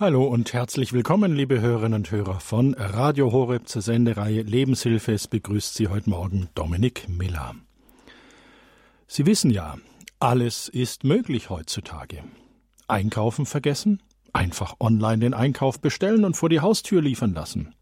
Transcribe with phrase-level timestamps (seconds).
[0.00, 5.12] Hallo und herzlich willkommen, liebe Hörerinnen und Hörer von Radio Horeb zur Sendereihe Lebenshilfe.
[5.12, 7.56] Es begrüßt Sie heute Morgen Dominik Miller.
[9.08, 9.76] Sie wissen ja,
[10.20, 12.22] alles ist möglich heutzutage.
[12.86, 14.00] Einkaufen vergessen?
[14.32, 17.74] Einfach online den Einkauf bestellen und vor die Haustür liefern lassen.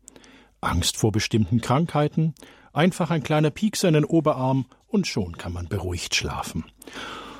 [0.62, 2.34] Angst vor bestimmten Krankheiten?
[2.72, 6.64] Einfach ein kleiner Piekser in den Oberarm und schon kann man beruhigt schlafen.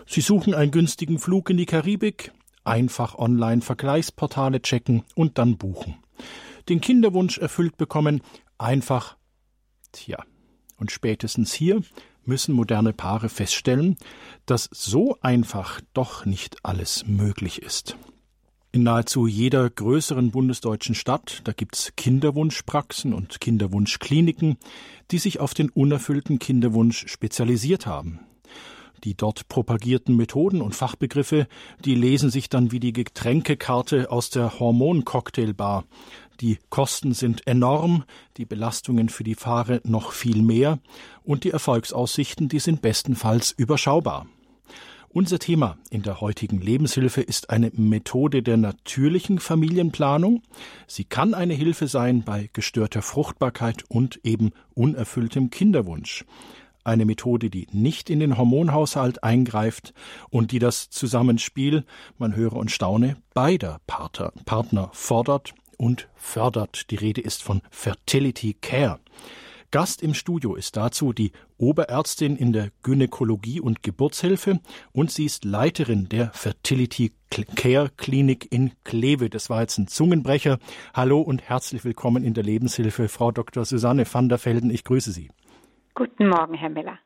[0.07, 2.35] Sie suchen einen günstigen Flug in die Karibik?
[2.67, 5.97] Einfach online Vergleichsportale checken und dann buchen.
[6.69, 8.23] Den Kinderwunsch erfüllt bekommen?
[8.59, 9.17] Einfach.
[9.93, 10.19] Tja.
[10.77, 11.83] Und spätestens hier
[12.25, 13.97] müssen moderne Paare feststellen,
[14.47, 17.97] dass so einfach doch nicht alles möglich ist.
[18.73, 24.59] In nahezu jeder größeren bundesdeutschen Stadt, da gibt's Kinderwunschpraxen und Kinderwunschkliniken,
[25.13, 28.26] die sich auf den unerfüllten Kinderwunsch spezialisiert haben.
[29.05, 31.47] Die dort propagierten Methoden und Fachbegriffe,
[31.85, 35.85] die lesen sich dann wie die Getränkekarte aus der Hormoncocktailbar.
[36.41, 38.05] Die Kosten sind enorm,
[38.37, 40.79] die Belastungen für die Fahrer noch viel mehr
[41.25, 44.27] und die Erfolgsaussichten, die sind bestenfalls überschaubar.
[45.17, 50.43] Unser Thema in der heutigen Lebenshilfe ist eine Methode der natürlichen Familienplanung.
[50.87, 56.27] Sie kann eine Hilfe sein bei gestörter Fruchtbarkeit und eben unerfülltem Kinderwunsch.
[56.87, 59.93] Eine Methode, die nicht in den Hormonhaushalt eingreift
[60.31, 61.85] und die das Zusammenspiel,
[62.17, 66.93] man höre und staune, beider Partner fordert und fördert.
[66.93, 69.01] Die Rede ist von Fertility Care.
[69.73, 74.61] Gast im Studio ist dazu die Oberärztin in der Gynäkologie und Geburtshilfe
[74.93, 77.13] und sie ist Leiterin der Fertility
[77.57, 79.29] Care Klinik in Kleve.
[79.29, 80.61] Das war jetzt ein Zungenbrecher.
[80.95, 83.65] Hallo und herzlich willkommen in der Lebenshilfe, Frau Dr.
[83.65, 84.71] Susanne van der Velden.
[84.71, 85.31] Ich grüße Sie.
[85.97, 87.01] Guten Morgen, Herr Miller.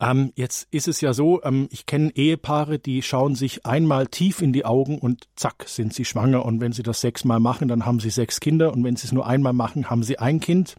[0.00, 4.42] Ähm, jetzt ist es ja so, ähm, ich kenne Ehepaare, die schauen sich einmal tief
[4.42, 6.44] in die Augen und zack, sind sie schwanger.
[6.44, 8.72] Und wenn sie das sechsmal machen, dann haben sie sechs Kinder.
[8.72, 10.74] Und wenn sie es nur einmal machen, haben sie ein Kind.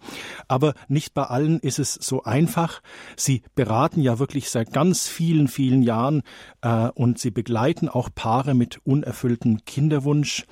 [0.49, 2.81] Aber nicht bei allen ist es so einfach.
[3.15, 6.21] Sie beraten ja wirklich seit ganz vielen, vielen Jahren
[6.61, 10.45] äh, und sie begleiten auch Paare mit unerfülltem Kinderwunsch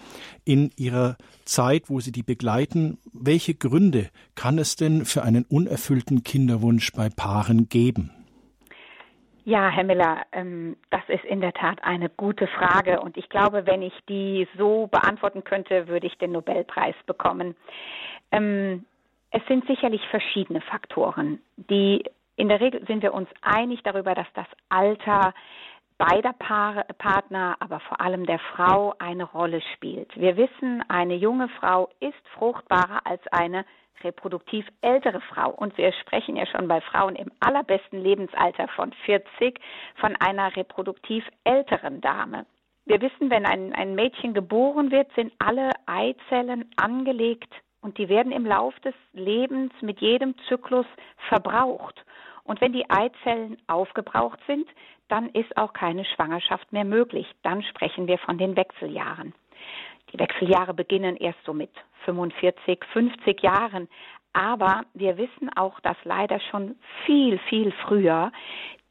[0.46, 2.98] in ihrer Zeit, wo Sie die begleiten.
[3.12, 8.12] Welche Gründe kann es denn für einen unerfüllten Kinderwunsch bei Paaren geben?
[9.46, 13.66] Ja, Herr Miller, ähm, das ist in der Tat eine gute Frage und ich glaube,
[13.66, 17.56] wenn ich die so beantworten könnte, würde ich den Nobelpreis bekommen.
[18.32, 18.86] Ähm,
[19.32, 22.06] es sind sicherlich verschiedene Faktoren, die
[22.38, 25.34] in der Regel sind wir uns einig darüber, dass das Alter
[25.98, 30.10] beider Paare, Partner, aber vor allem der Frau eine Rolle spielt.
[30.18, 33.66] Wir wissen, eine junge Frau ist fruchtbarer als eine
[34.04, 35.52] reproduktiv ältere Frau.
[35.52, 39.60] Und wir sprechen ja schon bei Frauen im allerbesten Lebensalter von 40
[39.96, 42.46] von einer reproduktiv älteren Dame.
[42.86, 48.32] Wir wissen, wenn ein, ein Mädchen geboren wird, sind alle Eizellen angelegt und die werden
[48.32, 50.86] im Lauf des Lebens mit jedem Zyklus
[51.30, 52.04] verbraucht.
[52.44, 54.68] Und wenn die Eizellen aufgebraucht sind,
[55.08, 57.28] dann ist auch keine Schwangerschaft mehr möglich.
[57.44, 59.34] Dann sprechen wir von den Wechseljahren.
[60.14, 61.72] Die Wechseljahre beginnen erst so mit
[62.06, 63.90] 45, 50 Jahren.
[64.34, 66.76] Aber wir wissen auch, dass leider schon
[67.06, 68.32] viel, viel früher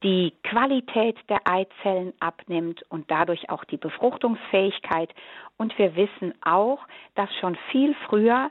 [0.03, 5.15] die Qualität der Eizellen abnimmt und dadurch auch die Befruchtungsfähigkeit.
[5.57, 6.81] Und wir wissen auch,
[7.15, 8.51] dass schon viel früher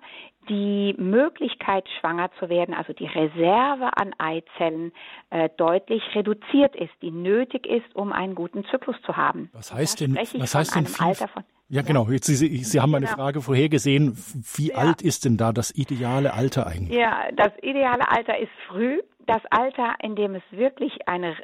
[0.50, 4.92] die Möglichkeit, schwanger zu werden, also die Reserve an Eizellen,
[5.30, 9.50] äh, deutlich reduziert ist, die nötig ist, um einen guten Zyklus zu haben.
[9.54, 12.08] Was heißt denn, was heißt denn viel, von, ja, genau.
[12.10, 13.18] Jetzt, Sie, Sie haben meine genau.
[13.18, 14.18] Frage vorhergesehen.
[14.58, 14.76] Wie ja.
[14.76, 16.98] alt ist denn da das ideale Alter eigentlich?
[16.98, 19.02] Ja, das ideale Alter ist früh.
[19.26, 21.38] Das Alter, in dem es wirklich eine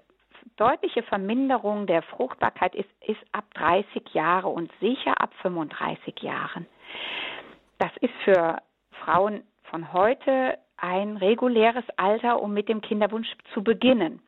[0.57, 6.65] deutliche Verminderung der Fruchtbarkeit ist, ist ab 30 Jahre und sicher ab 35 Jahren.
[7.77, 8.57] Das ist für
[9.05, 14.21] Frauen von heute ein reguläres Alter, um mit dem Kinderwunsch zu beginnen.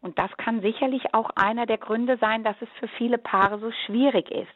[0.00, 3.72] Und das kann sicherlich auch einer der Gründe sein, dass es für viele Paare so
[3.86, 4.54] schwierig ist.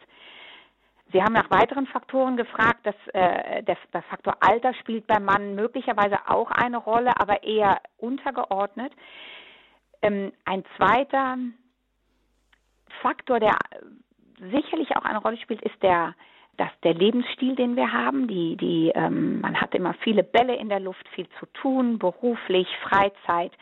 [1.14, 2.80] Sie haben nach weiteren Faktoren gefragt.
[2.82, 7.80] Dass, äh, der, der Faktor Alter spielt beim Mann möglicherweise auch eine Rolle, aber eher
[7.98, 8.92] untergeordnet.
[10.02, 11.38] Ähm, ein zweiter
[13.00, 13.56] Faktor, der
[14.50, 16.16] sicherlich auch eine Rolle spielt, ist der,
[16.56, 18.26] dass der Lebensstil, den wir haben.
[18.26, 22.66] Die, die, ähm, man hat immer viele Bälle in der Luft, viel zu tun, beruflich,
[22.82, 23.52] Freizeit.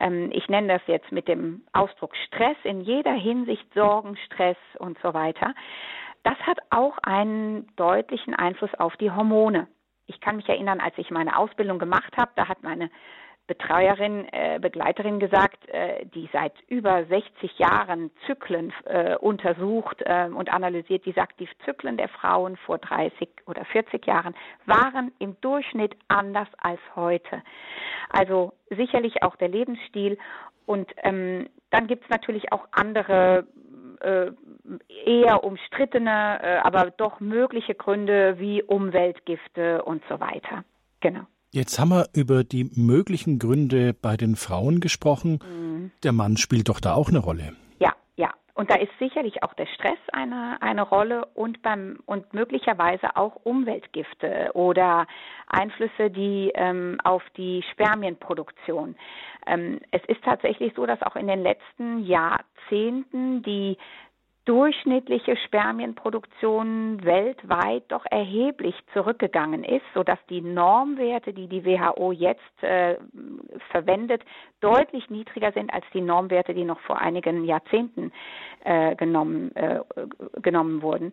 [0.00, 4.98] Ähm, ich nenne das jetzt mit dem Ausdruck Stress in jeder Hinsicht, Sorgen, Stress und
[5.02, 5.54] so weiter.
[6.26, 9.68] Das hat auch einen deutlichen Einfluss auf die Hormone.
[10.06, 12.90] Ich kann mich erinnern, als ich meine Ausbildung gemacht habe, da hat meine
[13.46, 20.52] Betreuerin, äh, Begleiterin gesagt, äh, die seit über 60 Jahren Zyklen äh, untersucht äh, und
[20.52, 21.06] analysiert.
[21.06, 24.34] Die sagt, die Zyklen der Frauen vor 30 oder 40 Jahren
[24.64, 27.40] waren im Durchschnitt anders als heute.
[28.08, 30.18] Also sicherlich auch der Lebensstil.
[30.64, 33.46] Und ähm, dann gibt es natürlich auch andere
[34.00, 34.30] äh,
[35.04, 40.64] eher umstrittene, äh, aber doch mögliche Gründe wie Umweltgifte und so weiter.
[41.00, 41.26] Genau.
[41.52, 45.38] Jetzt haben wir über die möglichen Gründe bei den Frauen gesprochen.
[45.42, 45.90] Mhm.
[46.02, 47.52] Der Mann spielt doch da auch eine Rolle.
[48.56, 53.36] Und da ist sicherlich auch der Stress eine, eine Rolle und beim und möglicherweise auch
[53.44, 55.06] Umweltgifte oder
[55.46, 58.96] Einflüsse, die ähm, auf die Spermienproduktion.
[59.46, 63.76] Ähm, es ist tatsächlich so, dass auch in den letzten Jahrzehnten die
[64.46, 72.96] durchschnittliche Spermienproduktion weltweit doch erheblich zurückgegangen ist, sodass die Normwerte, die die WHO jetzt äh,
[73.70, 74.22] verwendet,
[74.60, 78.12] deutlich niedriger sind als die Normwerte, die noch vor einigen Jahrzehnten
[78.64, 79.80] äh, genommen, äh,
[80.40, 81.12] genommen wurden.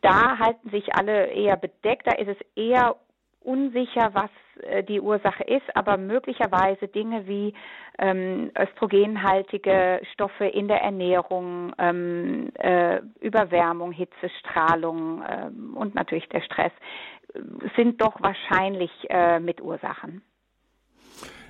[0.00, 2.96] Da halten sich alle eher bedeckt, da ist es eher
[3.44, 4.30] unsicher, was
[4.62, 7.54] äh, die Ursache ist, aber möglicherweise Dinge wie
[7.98, 16.42] ähm, östrogenhaltige Stoffe in der Ernährung, ähm, äh, Überwärmung, Hitze, Strahlung ähm, und natürlich der
[16.42, 16.72] Stress
[17.34, 17.40] äh,
[17.76, 20.22] sind doch wahrscheinlich äh, Mitursachen.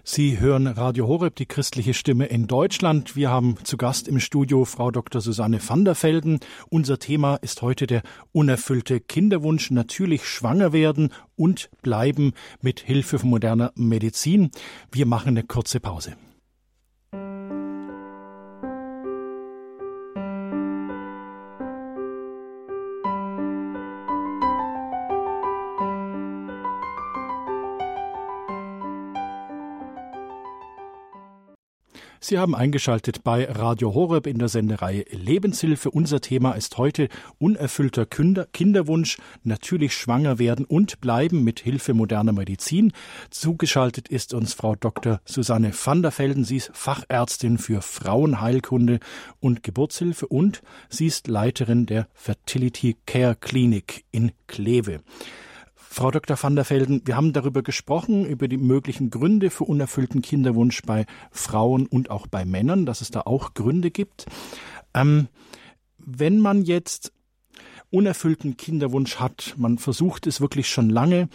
[0.04, 3.14] Sie hören Radio Horeb, die christliche Stimme in Deutschland.
[3.14, 5.20] Wir haben zu Gast im Studio Frau Dr.
[5.20, 6.40] Susanne van der Velden.
[6.70, 8.02] Unser Thema ist heute der
[8.32, 14.50] unerfüllte Kinderwunsch, natürlich schwanger werden und bleiben mit Hilfe von moderner Medizin.
[14.90, 16.16] Wir machen eine kurze Pause.
[32.25, 35.91] Sie haben eingeschaltet bei Radio Horeb in der Sendereihe Lebenshilfe.
[35.91, 37.09] Unser Thema ist heute
[37.41, 42.93] unerfüllter Kinder Kinderwunsch, natürlich schwanger werden und bleiben mit Hilfe moderner Medizin.
[43.31, 45.21] Zugeschaltet ist uns Frau Dr.
[45.25, 46.45] Susanne van der Velden.
[46.45, 49.01] Sie ist Fachärztin für Frauenheilkunde
[49.41, 55.01] und Geburtshilfe und sie ist Leiterin der Fertility Care Klinik in Kleve.
[55.93, 56.43] Frau Dr.
[56.43, 61.05] van der Velden, wir haben darüber gesprochen, über die möglichen Gründe für unerfüllten Kinderwunsch bei
[61.31, 64.25] Frauen und auch bei Männern, dass es da auch Gründe gibt.
[64.94, 65.29] Ähm,
[65.99, 67.12] wenn man jetzt
[67.91, 71.29] unerfüllten Kinderwunsch hat, man versucht es wirklich schon lange,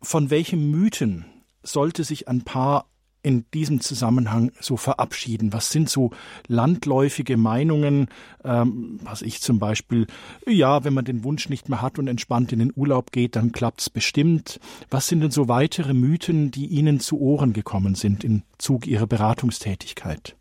[0.00, 1.26] von welchen Mythen
[1.62, 2.86] sollte sich ein Paar
[3.26, 5.52] in diesem Zusammenhang so verabschieden?
[5.52, 6.10] Was sind so
[6.46, 8.06] landläufige Meinungen,
[8.44, 10.06] ähm, was ich zum Beispiel,
[10.46, 13.50] ja, wenn man den Wunsch nicht mehr hat und entspannt in den Urlaub geht, dann
[13.50, 14.60] klappt's bestimmt.
[14.90, 19.08] Was sind denn so weitere Mythen, die Ihnen zu Ohren gekommen sind im Zug Ihrer
[19.08, 20.36] Beratungstätigkeit?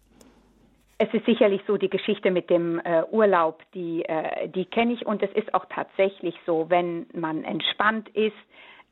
[1.00, 5.08] Es ist sicherlich so die Geschichte mit dem äh, Urlaub, die, äh, die kenne ich
[5.08, 8.36] und es ist auch tatsächlich so, wenn man entspannt ist,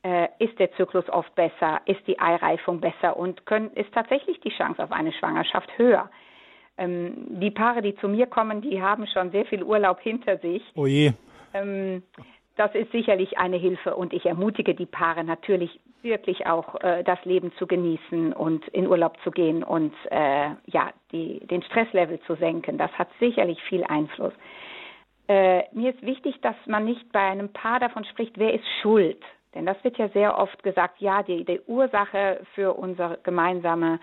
[0.03, 4.49] äh, ist der Zyklus oft besser, ist die Eireifung besser und können, ist tatsächlich die
[4.49, 6.09] Chance auf eine Schwangerschaft höher.
[6.77, 10.61] Ähm, die Paare, die zu mir kommen, die haben schon sehr viel Urlaub hinter sich.
[10.75, 11.13] Oh je.
[11.53, 12.03] Ähm,
[12.55, 17.23] das ist sicherlich eine Hilfe und ich ermutige die Paare natürlich wirklich auch äh, das
[17.25, 22.35] Leben zu genießen und in Urlaub zu gehen und äh, ja die, den Stresslevel zu
[22.35, 22.77] senken.
[22.77, 24.33] Das hat sicherlich viel Einfluss.
[25.27, 29.23] Äh, mir ist wichtig, dass man nicht bei einem Paar davon spricht, wer ist schuld.
[29.55, 33.99] Denn das wird ja sehr oft gesagt, ja, die, die Ursache für unser gemeinsame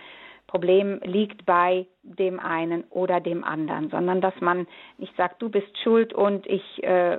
[0.46, 4.66] Problem liegt bei dem einen oder dem anderen, sondern dass man
[4.98, 7.18] nicht sagt, du bist schuld und ich äh,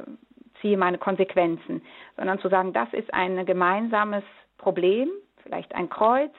[0.60, 1.82] ziehe meine Konsequenzen,
[2.18, 4.24] sondern zu sagen, das ist ein gemeinsames
[4.58, 5.10] Problem,
[5.44, 6.34] vielleicht ein Kreuz,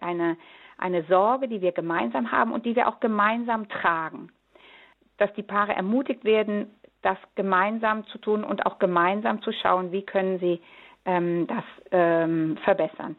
[0.00, 0.36] eine,
[0.78, 4.30] eine Sorge, die wir gemeinsam haben und die wir auch gemeinsam tragen.
[5.18, 6.70] Dass die Paare ermutigt werden,
[7.02, 10.60] das gemeinsam zu tun und auch gemeinsam zu schauen, wie können sie
[11.06, 13.16] ähm, das ähm, verbessern.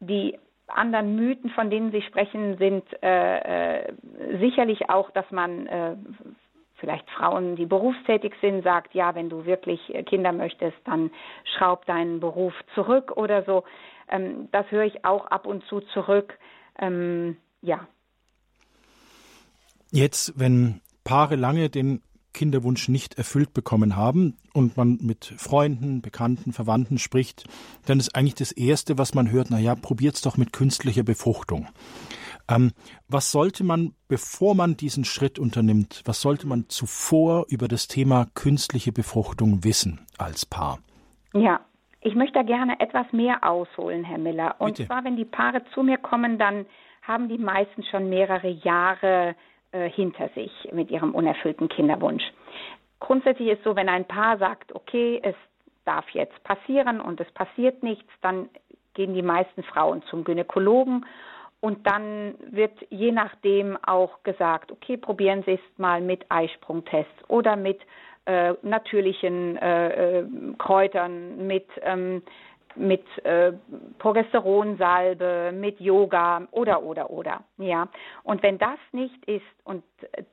[0.00, 3.92] Die anderen Mythen, von denen Sie sprechen, sind äh, äh,
[4.38, 5.96] sicherlich auch, dass man äh,
[6.76, 11.10] vielleicht Frauen, die berufstätig sind, sagt, ja, wenn du wirklich Kinder möchtest, dann
[11.56, 13.64] schraub deinen Beruf zurück oder so.
[14.08, 16.38] Ähm, das höre ich auch ab und zu zurück.
[16.78, 17.86] Ähm, ja.
[19.90, 26.52] Jetzt, wenn Paare lange den Kinderwunsch nicht erfüllt bekommen haben und man mit Freunden, Bekannten,
[26.52, 27.44] Verwandten spricht,
[27.86, 31.68] dann ist eigentlich das Erste, was man hört, naja, probiert's doch mit künstlicher Befruchtung.
[32.50, 32.72] Ähm,
[33.08, 38.26] was sollte man, bevor man diesen Schritt unternimmt, was sollte man zuvor über das Thema
[38.34, 40.78] künstliche Befruchtung wissen als Paar?
[41.34, 41.60] Ja,
[42.00, 44.54] Ich möchte da gerne etwas mehr ausholen, Herr Miller.
[44.60, 44.86] Und Bitte.
[44.86, 46.64] zwar, wenn die Paare zu mir kommen, dann
[47.02, 49.34] haben die meisten schon mehrere Jahre
[49.72, 52.24] äh, hinter sich mit ihrem unerfüllten Kinderwunsch.
[53.00, 55.36] Grundsätzlich ist so, wenn ein Paar sagt, okay, es
[55.84, 58.48] darf jetzt passieren und es passiert nichts, dann
[58.94, 61.06] gehen die meisten Frauen zum Gynäkologen
[61.60, 67.56] und dann wird je nachdem auch gesagt, okay, probieren Sie es mal mit Eisprungtests oder
[67.56, 67.80] mit
[68.26, 70.26] äh, natürlichen äh, äh,
[70.58, 72.22] Kräutern, mit, ähm,
[72.78, 73.52] mit äh,
[73.98, 77.44] Progesteronsalbe, mit Yoga oder oder oder.
[77.58, 77.88] Ja.
[78.22, 79.84] Und wenn das nicht ist und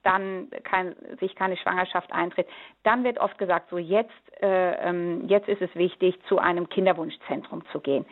[0.03, 2.47] dann kein, sich keine Schwangerschaft eintritt,
[2.83, 4.11] dann wird oft gesagt, so jetzt,
[4.41, 8.05] äh, ähm, jetzt ist es wichtig, zu einem Kinderwunschzentrum zu gehen.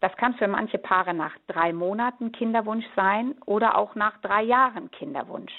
[0.00, 4.90] Das kann für manche Paare nach drei Monaten Kinderwunsch sein oder auch nach drei Jahren
[4.90, 5.52] Kinderwunsch.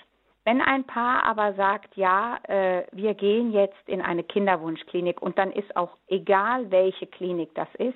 [0.49, 5.51] Wenn ein Paar aber sagt, ja, äh, wir gehen jetzt in eine Kinderwunschklinik und dann
[5.51, 7.95] ist auch egal, welche Klinik das ist,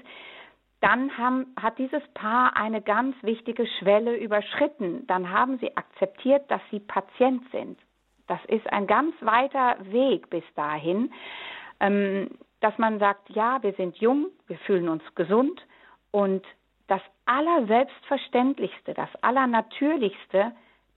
[0.80, 5.08] dann haben, hat dieses Paar eine ganz wichtige Schwelle überschritten.
[5.08, 7.80] Dann haben sie akzeptiert, dass sie Patient sind.
[8.28, 11.12] Das ist ein ganz weiter Weg bis dahin,
[11.80, 15.60] ähm, dass man sagt, ja, wir sind jung, wir fühlen uns gesund
[16.12, 16.46] und
[16.86, 20.52] das Allerselbstverständlichste, das Allernatürlichste,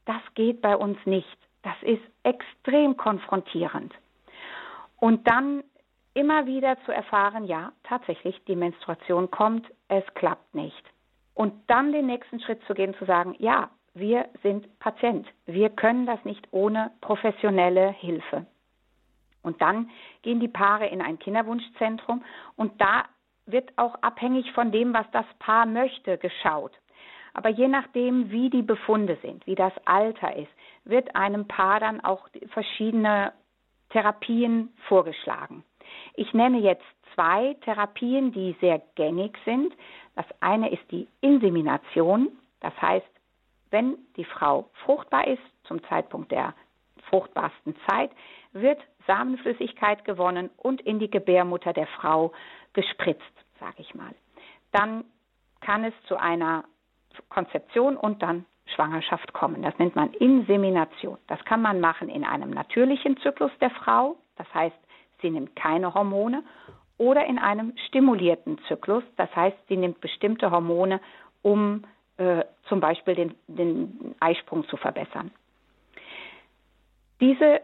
[0.04, 1.45] das geht bei uns nicht.
[1.66, 3.92] Das ist extrem konfrontierend.
[5.00, 5.64] Und dann
[6.14, 10.84] immer wieder zu erfahren, ja, tatsächlich, die Menstruation kommt, es klappt nicht.
[11.34, 15.26] Und dann den nächsten Schritt zu gehen, zu sagen, ja, wir sind Patient.
[15.46, 18.46] Wir können das nicht ohne professionelle Hilfe.
[19.42, 19.90] Und dann
[20.22, 22.22] gehen die Paare in ein Kinderwunschzentrum
[22.54, 23.06] und da
[23.46, 26.78] wird auch abhängig von dem, was das Paar möchte, geschaut.
[27.34, 30.50] Aber je nachdem, wie die Befunde sind, wie das Alter ist,
[30.88, 33.32] wird einem Paar dann auch verschiedene
[33.90, 35.64] Therapien vorgeschlagen.
[36.14, 39.72] Ich nenne jetzt zwei Therapien, die sehr gängig sind.
[40.14, 42.28] Das eine ist die Insemination.
[42.60, 43.06] Das heißt,
[43.70, 46.54] wenn die Frau fruchtbar ist, zum Zeitpunkt der
[47.10, 48.10] fruchtbarsten Zeit,
[48.52, 52.32] wird Samenflüssigkeit gewonnen und in die Gebärmutter der Frau
[52.72, 53.22] gespritzt,
[53.60, 54.14] sage ich mal.
[54.72, 55.04] Dann
[55.60, 56.64] kann es zu einer
[57.28, 59.62] Konzeption und dann Schwangerschaft kommen.
[59.62, 61.18] Das nennt man Insemination.
[61.28, 64.76] Das kann man machen in einem natürlichen Zyklus der Frau, das heißt,
[65.22, 66.42] sie nimmt keine Hormone,
[66.98, 71.00] oder in einem stimulierten Zyklus, das heißt, sie nimmt bestimmte Hormone,
[71.42, 71.84] um
[72.16, 75.30] äh, zum Beispiel den, den Eisprung zu verbessern.
[77.20, 77.62] Diese,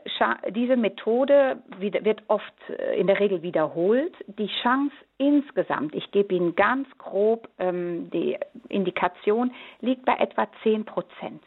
[0.50, 4.14] diese Methode wird oft äh, in der Regel wiederholt.
[4.26, 8.38] Die Chance insgesamt, ich gebe Ihnen ganz grob ähm, die
[8.70, 11.42] Indikation, liegt bei etwa 10 Prozent.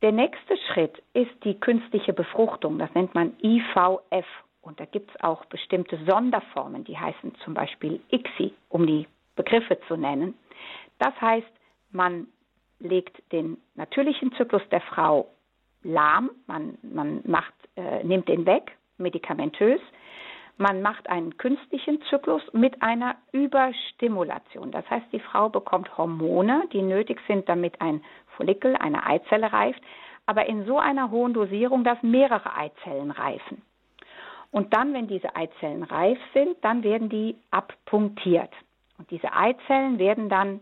[0.00, 2.78] Der nächste Schritt ist die künstliche Befruchtung.
[2.78, 4.26] Das nennt man IVF.
[4.62, 9.78] Und da gibt es auch bestimmte Sonderformen, die heißen zum Beispiel ICSI, um die Begriffe
[9.88, 10.34] zu nennen.
[10.98, 11.50] Das heißt,
[11.92, 12.28] man
[12.78, 15.28] legt den natürlichen Zyklus der Frau
[15.82, 19.80] lahm, man, man macht, äh, nimmt den weg, medikamentös.
[20.56, 24.70] Man macht einen künstlichen Zyklus mit einer Überstimulation.
[24.70, 28.02] Das heißt, die Frau bekommt Hormone, die nötig sind, damit ein
[28.36, 29.80] Follikel, eine Eizelle reift,
[30.26, 33.62] aber in so einer hohen Dosierung, dass mehrere Eizellen reifen.
[34.50, 38.52] Und dann, wenn diese Eizellen reif sind, dann werden die abpunktiert.
[38.98, 40.60] Und diese Eizellen werden dann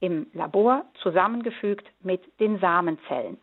[0.00, 3.38] im Labor zusammengefügt mit den Samenzellen.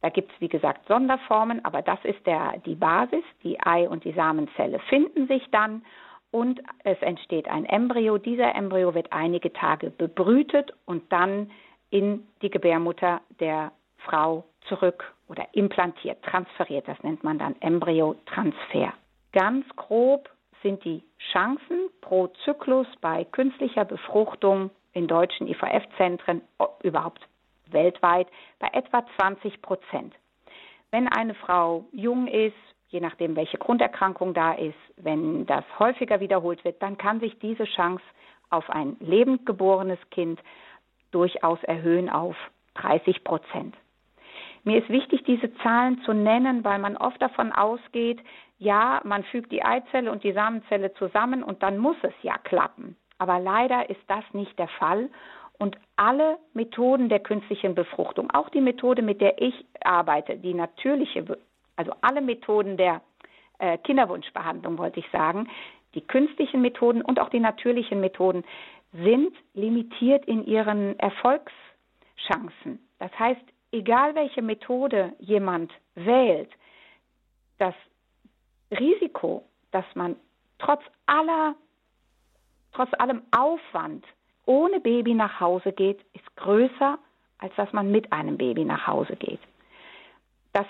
[0.00, 3.24] Da gibt es, wie gesagt, Sonderformen, aber das ist der, die Basis.
[3.42, 5.82] Die Ei- und die Samenzelle finden sich dann
[6.30, 8.18] und es entsteht ein Embryo.
[8.18, 11.50] Dieser Embryo wird einige Tage bebrütet und dann
[11.90, 16.86] in die Gebärmutter der Frau zurück oder implantiert, transferiert.
[16.86, 18.92] Das nennt man dann Embryotransfer.
[19.32, 20.28] Ganz grob
[20.62, 21.02] sind die
[21.32, 26.42] Chancen pro Zyklus bei künstlicher Befruchtung in deutschen IVF-Zentren
[26.82, 27.26] überhaupt
[27.72, 30.14] weltweit bei etwa 20 Prozent.
[30.90, 32.56] Wenn eine Frau jung ist,
[32.88, 37.64] je nachdem, welche Grunderkrankung da ist, wenn das häufiger wiederholt wird, dann kann sich diese
[37.64, 38.02] Chance
[38.50, 40.40] auf ein lebend geborenes Kind
[41.10, 42.36] durchaus erhöhen auf
[42.74, 43.76] 30 Prozent.
[44.64, 48.20] Mir ist wichtig, diese Zahlen zu nennen, weil man oft davon ausgeht,
[48.58, 52.96] ja, man fügt die Eizelle und die Samenzelle zusammen und dann muss es ja klappen.
[53.18, 55.08] Aber leider ist das nicht der Fall
[55.58, 61.38] und alle Methoden der künstlichen Befruchtung, auch die Methode, mit der ich arbeite, die natürliche,
[61.76, 63.02] also alle Methoden der
[63.58, 65.48] äh, Kinderwunschbehandlung, wollte ich sagen,
[65.94, 68.44] die künstlichen Methoden und auch die natürlichen Methoden
[68.92, 72.78] sind limitiert in ihren Erfolgschancen.
[72.98, 73.40] Das heißt,
[73.72, 76.50] egal welche Methode jemand wählt,
[77.58, 77.74] das
[78.70, 80.16] Risiko, dass man
[80.58, 81.54] trotz aller
[82.72, 84.04] trotz allem Aufwand
[84.48, 86.98] ohne Baby nach Hause geht, ist größer,
[87.38, 89.40] als dass man mit einem Baby nach Hause geht.
[90.52, 90.66] Das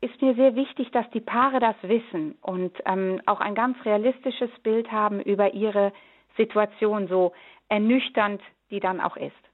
[0.00, 4.50] ist mir sehr wichtig, dass die Paare das wissen und ähm, auch ein ganz realistisches
[4.62, 5.92] Bild haben über ihre
[6.36, 7.32] Situation, so
[7.68, 9.47] ernüchternd die dann auch ist.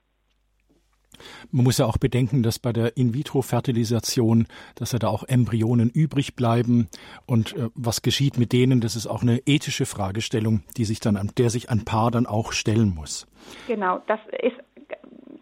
[1.51, 6.37] Man muss ja auch bedenken, dass bei der In-vitro-Fertilisation, dass ja da auch Embryonen übrig
[6.37, 6.89] bleiben
[7.27, 11.31] und äh, was geschieht mit denen, das ist auch eine ethische Fragestellung, die sich dann,
[11.37, 13.27] der sich ein Paar dann auch stellen muss.
[13.67, 14.57] Genau, das ist,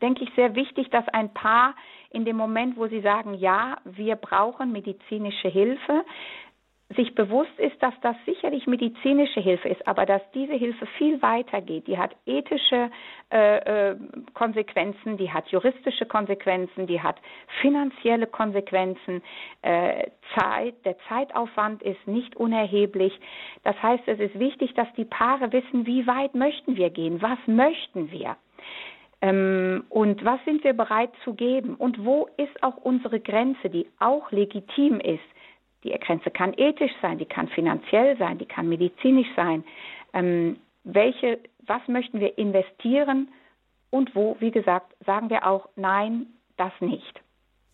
[0.00, 1.74] denke ich, sehr wichtig, dass ein Paar
[2.10, 6.04] in dem Moment, wo sie sagen, ja, wir brauchen medizinische Hilfe,
[6.94, 11.60] sich bewusst ist, dass das sicherlich medizinische Hilfe ist, aber dass diese Hilfe viel weiter
[11.60, 11.86] geht.
[11.86, 12.90] Die hat ethische
[13.30, 13.96] äh, äh,
[14.34, 17.16] Konsequenzen, die hat juristische Konsequenzen, die hat
[17.60, 19.22] finanzielle Konsequenzen.
[19.62, 23.18] Äh, Zeit, der Zeitaufwand ist nicht unerheblich.
[23.64, 27.38] Das heißt, es ist wichtig, dass die Paare wissen, wie weit möchten wir gehen, was
[27.46, 28.36] möchten wir.
[29.20, 31.76] Ähm, und was sind wir bereit zu geben?
[31.76, 35.20] Und wo ist auch unsere Grenze, die auch legitim ist?
[35.84, 39.64] Die Grenze kann ethisch sein, die kann finanziell sein, die kann medizinisch sein.
[40.12, 43.28] Ähm, welche, was möchten wir investieren
[43.90, 47.20] und wo, wie gesagt, sagen wir auch nein, das nicht.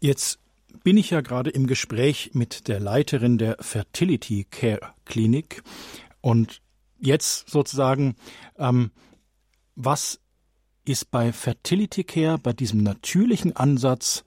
[0.01, 0.41] Jetzt
[0.85, 5.63] bin ich ja gerade im Gespräch mit der Leiterin der Fertility Care Klinik
[6.21, 6.61] und
[6.99, 8.17] jetzt sozusagen,
[8.59, 8.91] ähm,
[9.77, 10.21] was
[10.85, 14.25] ist bei Fertility Care, bei diesem natürlichen Ansatz,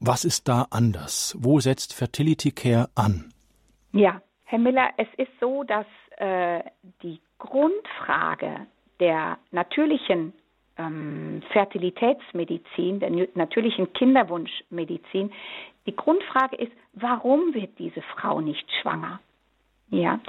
[0.00, 1.36] was ist da anders?
[1.38, 3.32] Wo setzt Fertility Care an?
[3.92, 6.62] Ja, Herr Miller, es ist so, dass äh,
[7.02, 8.66] die Grundfrage
[8.98, 10.32] der natürlichen
[10.76, 15.32] ähm, Fertilitätsmedizin, der natürlichen Kinderwunschmedizin,
[15.86, 19.20] die Grundfrage ist, warum wird diese Frau nicht schwanger?
[19.90, 20.20] Ja,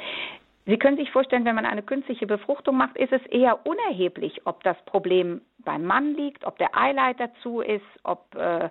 [0.66, 4.64] Sie können sich vorstellen, wenn man eine künstliche Befruchtung macht, ist es eher unerheblich, ob
[4.64, 8.70] das Problem beim Mann liegt, ob der Eileiter zu ist, ob äh,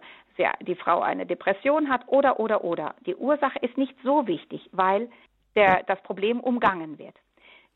[0.62, 2.94] die Frau eine Depression hat oder, oder, oder.
[3.06, 5.08] Die Ursache ist nicht so wichtig, weil
[5.54, 7.14] der, das Problem umgangen wird.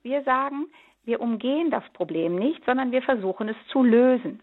[0.02, 0.66] Wir sagen,
[1.04, 4.42] wir umgehen das Problem nicht, sondern wir versuchen es zu lösen.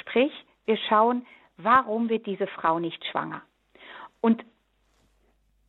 [0.00, 0.32] Sprich,
[0.66, 3.42] wir schauen, warum wird diese Frau nicht schwanger?
[4.20, 4.44] Und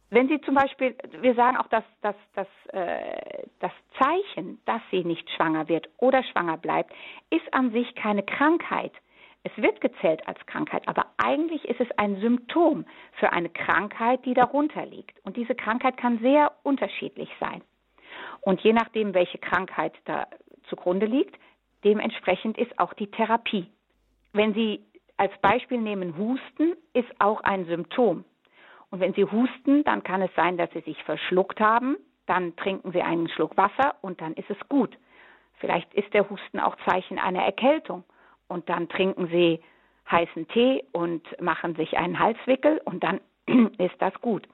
[0.09, 5.05] wenn Sie zum Beispiel, wir sagen auch, dass, dass, dass äh, das Zeichen, dass sie
[5.05, 6.91] nicht schwanger wird oder schwanger bleibt,
[7.29, 8.91] ist an sich keine Krankheit.
[9.43, 14.35] Es wird gezählt als Krankheit, aber eigentlich ist es ein Symptom für eine Krankheit, die
[14.35, 15.23] darunter liegt.
[15.25, 17.63] Und diese Krankheit kann sehr unterschiedlich sein.
[18.41, 20.27] Und je nachdem, welche Krankheit da
[20.69, 21.35] zugrunde liegt,
[21.83, 23.67] dementsprechend ist auch die Therapie.
[24.33, 24.83] Wenn Sie
[25.17, 28.25] als Beispiel nehmen, Husten ist auch ein Symptom.
[28.91, 31.97] Und wenn Sie husten, dann kann es sein, dass Sie sich verschluckt haben.
[32.27, 34.97] Dann trinken Sie einen Schluck Wasser und dann ist es gut.
[35.59, 38.03] Vielleicht ist der Husten auch Zeichen einer Erkältung.
[38.51, 39.61] Und dann trinken Sie
[40.11, 43.21] heißen Tee und machen sich einen Halswickel und dann
[43.77, 44.45] ist das gut.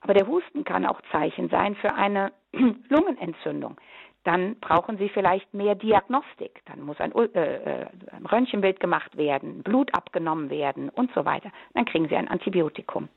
[0.00, 2.32] Aber der Husten kann auch Zeichen sein für eine
[2.88, 3.76] Lungenentzündung.
[4.24, 6.60] Dann brauchen Sie vielleicht mehr Diagnostik.
[6.64, 11.52] Dann muss ein, äh, äh, ein Röntgenbild gemacht werden, Blut abgenommen werden und so weiter.
[11.74, 13.08] Dann kriegen Sie ein Antibiotikum.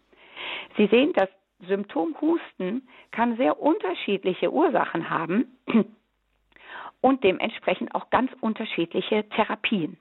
[0.78, 1.30] Sie sehen, das
[1.68, 5.58] Symptom Husten kann sehr unterschiedliche Ursachen haben
[7.02, 9.98] und dementsprechend auch ganz unterschiedliche Therapien.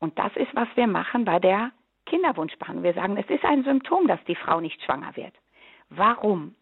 [0.00, 1.72] Und das ist, was wir machen bei der
[2.06, 2.84] Kinderwunschbehandlung.
[2.84, 5.34] Wir sagen, es ist ein Symptom, dass die Frau nicht schwanger wird.
[5.90, 6.54] Warum?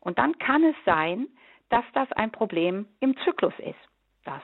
[0.00, 1.28] Und dann kann es sein,
[1.68, 3.78] dass das ein Problem im Zyklus ist,
[4.24, 4.42] dass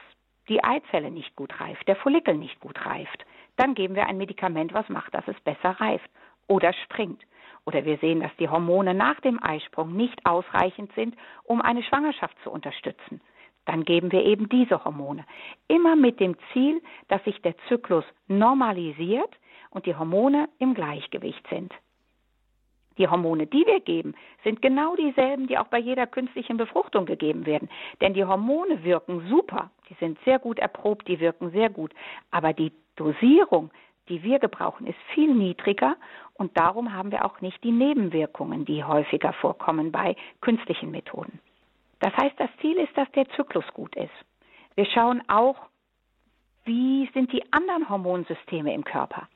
[0.48, 3.24] die Eizelle nicht gut reift, der Follikel nicht gut reift.
[3.56, 6.10] Dann geben wir ein Medikament, was macht, dass es besser reift
[6.48, 7.22] oder springt.
[7.64, 12.36] Oder wir sehen, dass die Hormone nach dem Eisprung nicht ausreichend sind, um eine Schwangerschaft
[12.42, 13.20] zu unterstützen.
[13.64, 15.24] Dann geben wir eben diese Hormone.
[15.68, 19.30] Immer mit dem Ziel, dass sich der Zyklus normalisiert
[19.70, 21.72] und die Hormone im Gleichgewicht sind.
[22.98, 27.46] Die Hormone, die wir geben, sind genau dieselben, die auch bei jeder künstlichen Befruchtung gegeben
[27.46, 27.70] werden.
[28.00, 31.94] Denn die Hormone wirken super, die sind sehr gut erprobt, die wirken sehr gut.
[32.30, 33.70] Aber die Dosierung
[34.08, 35.96] die wir gebrauchen, ist viel niedriger
[36.34, 41.40] und darum haben wir auch nicht die Nebenwirkungen, die häufiger vorkommen bei künstlichen Methoden.
[42.02, 44.10] Das heißt, das Ziel ist, dass der Zyklus gut ist.
[44.74, 45.56] Wir schauen auch,
[46.64, 49.28] wie sind die anderen Hormonsysteme im Körper.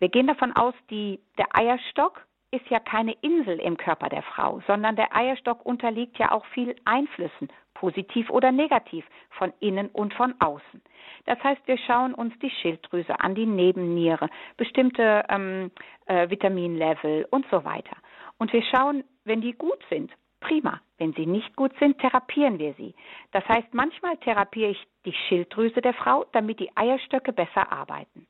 [0.00, 4.60] Wir gehen davon aus, die, der Eierstock ist ja keine Insel im Körper der Frau,
[4.66, 10.34] sondern der Eierstock unterliegt ja auch viel Einflüssen, positiv oder negativ, von innen und von
[10.40, 10.82] außen.
[11.24, 15.70] Das heißt, wir schauen uns die Schilddrüse an, die Nebenniere, bestimmte ähm,
[16.04, 17.96] äh, Vitaminlevel und so weiter.
[18.36, 20.12] Und wir schauen, wenn die gut sind,
[20.44, 20.80] prima.
[20.98, 22.94] Wenn sie nicht gut sind, therapieren wir sie.
[23.32, 28.26] Das heißt, manchmal therapiere ich die Schilddrüse der Frau, damit die Eierstöcke besser arbeiten.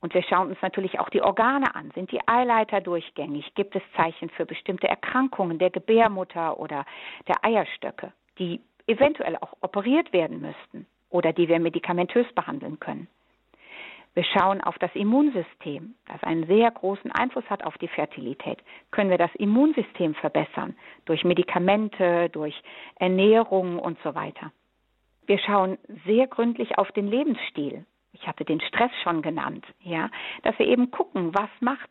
[0.00, 1.90] Und wir schauen uns natürlich auch die Organe an.
[1.94, 3.54] Sind die Eileiter durchgängig?
[3.54, 6.84] Gibt es Zeichen für bestimmte Erkrankungen der Gebärmutter oder
[7.26, 13.08] der Eierstöcke, die eventuell auch operiert werden müssten oder die wir medikamentös behandeln können?
[14.14, 18.58] Wir schauen auf das Immunsystem, das einen sehr großen Einfluss hat auf die Fertilität.
[18.92, 22.54] Können wir das Immunsystem verbessern durch Medikamente, durch
[22.96, 24.52] Ernährung und so weiter?
[25.26, 27.84] Wir schauen sehr gründlich auf den Lebensstil.
[28.12, 30.08] Ich hatte den Stress schon genannt, ja,
[30.42, 31.90] dass wir eben gucken, was macht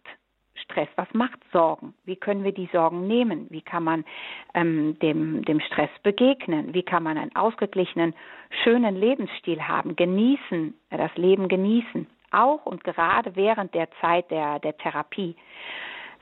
[0.63, 1.93] Stress, was macht Sorgen?
[2.05, 3.47] Wie können wir die Sorgen nehmen?
[3.49, 4.05] Wie kann man
[4.53, 6.73] ähm, dem, dem Stress begegnen?
[6.73, 8.13] Wie kann man einen ausgeglichenen,
[8.63, 9.95] schönen Lebensstil haben?
[9.95, 15.35] Genießen, das Leben genießen, auch und gerade während der Zeit der, der Therapie.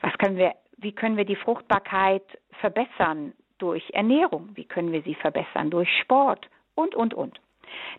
[0.00, 2.24] Was können wir, wie können wir die Fruchtbarkeit
[2.60, 4.50] verbessern durch Ernährung?
[4.54, 6.48] Wie können wir sie verbessern durch Sport?
[6.74, 7.40] Und, und, und.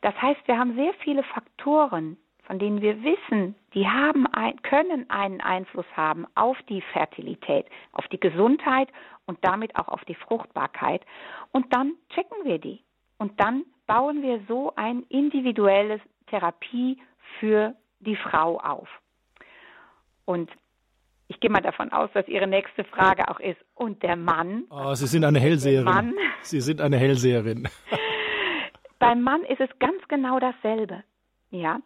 [0.01, 5.09] Das heißt, wir haben sehr viele Faktoren, von denen wir wissen, die haben ein, können
[5.09, 8.89] einen Einfluss haben auf die Fertilität, auf die Gesundheit
[9.25, 11.01] und damit auch auf die Fruchtbarkeit.
[11.51, 12.81] Und dann checken wir die.
[13.17, 16.97] Und dann bauen wir so ein individuelles Therapie
[17.39, 18.89] für die Frau auf.
[20.25, 20.51] Und
[21.27, 24.65] ich gehe mal davon aus, dass Ihre nächste Frage auch ist, und der Mann?
[24.69, 25.85] Oh, Sie sind eine Hellseherin.
[25.85, 27.67] Mann, Sie sind eine Hellseherin.
[28.99, 31.03] Beim Mann ist es ganz genau dasselbe.
[31.51, 31.79] Ja,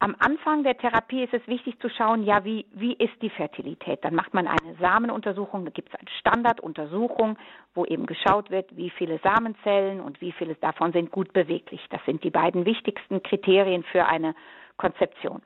[0.00, 4.04] am Anfang der Therapie ist es wichtig zu schauen, ja, wie, wie ist die Fertilität?
[4.04, 7.36] Dann macht man eine Samenuntersuchung, da gibt es eine Standarduntersuchung,
[7.74, 11.84] wo eben geschaut wird, wie viele Samenzellen und wie viele davon sind gut beweglich.
[11.90, 14.34] Das sind die beiden wichtigsten Kriterien für eine
[14.76, 15.42] Konzeption.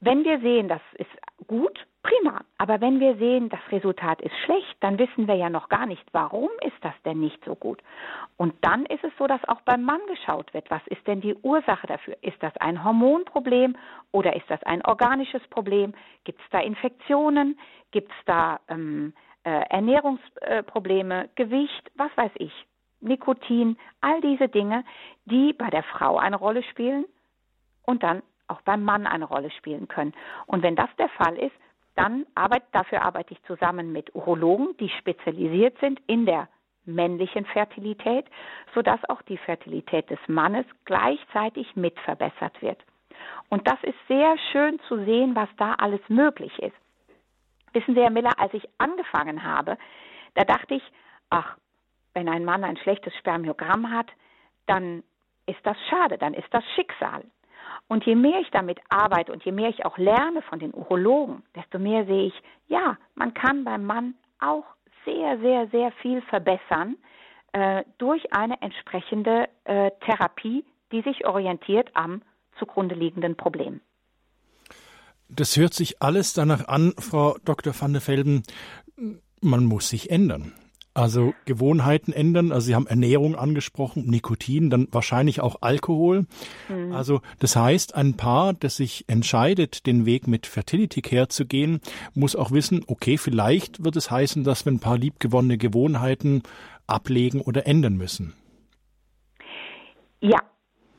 [0.00, 1.10] Wenn wir sehen, das ist
[1.46, 2.40] gut, prima.
[2.56, 6.04] Aber wenn wir sehen, das Resultat ist schlecht, dann wissen wir ja noch gar nicht,
[6.12, 7.82] warum ist das denn nicht so gut.
[8.38, 11.34] Und dann ist es so, dass auch beim Mann geschaut wird, was ist denn die
[11.34, 12.16] Ursache dafür?
[12.22, 13.76] Ist das ein Hormonproblem
[14.10, 15.92] oder ist das ein organisches Problem?
[16.24, 17.58] Gibt es da Infektionen?
[17.90, 19.12] Gibt es da ähm,
[19.44, 22.52] äh, Ernährungsprobleme, Gewicht, was weiß ich,
[23.00, 24.84] Nikotin, all diese Dinge,
[25.24, 27.04] die bei der Frau eine Rolle spielen
[27.84, 30.12] und dann auch beim Mann eine Rolle spielen können.
[30.46, 31.54] Und wenn das der Fall ist,
[31.96, 36.48] dann arbeit, dafür arbeite ich zusammen mit Urologen, die spezialisiert sind in der
[36.84, 38.26] männlichen Fertilität,
[38.74, 42.78] sodass auch die Fertilität des Mannes gleichzeitig mit verbessert wird.
[43.48, 46.76] Und das ist sehr schön zu sehen, was da alles möglich ist.
[47.72, 49.76] Wissen Sie, Herr Miller, als ich angefangen habe,
[50.34, 50.82] da dachte ich,
[51.28, 51.56] ach,
[52.14, 54.08] wenn ein Mann ein schlechtes Spermiogramm hat,
[54.66, 55.02] dann
[55.46, 57.24] ist das schade, dann ist das Schicksal.
[57.90, 61.42] Und je mehr ich damit arbeite und je mehr ich auch lerne von den Urologen,
[61.56, 62.34] desto mehr sehe ich,
[62.68, 64.64] ja, man kann beim Mann auch
[65.04, 66.96] sehr, sehr, sehr viel verbessern
[67.52, 72.22] äh, durch eine entsprechende äh, Therapie, die sich orientiert am
[72.60, 73.80] zugrunde liegenden Problem.
[75.28, 77.72] Das hört sich alles danach an, Frau Dr.
[77.76, 78.44] van der Velden,
[79.40, 80.52] man muss sich ändern.
[81.00, 82.52] Also Gewohnheiten ändern.
[82.52, 86.26] Also Sie haben Ernährung angesprochen, Nikotin, dann wahrscheinlich auch Alkohol.
[86.68, 86.92] Mhm.
[86.92, 91.80] Also das heißt, ein Paar, das sich entscheidet, den Weg mit Fertility Care zu gehen,
[92.14, 96.42] muss auch wissen, okay, vielleicht wird es heißen, dass wir ein paar liebgewonnene Gewohnheiten
[96.86, 98.34] ablegen oder ändern müssen.
[100.20, 100.40] Ja,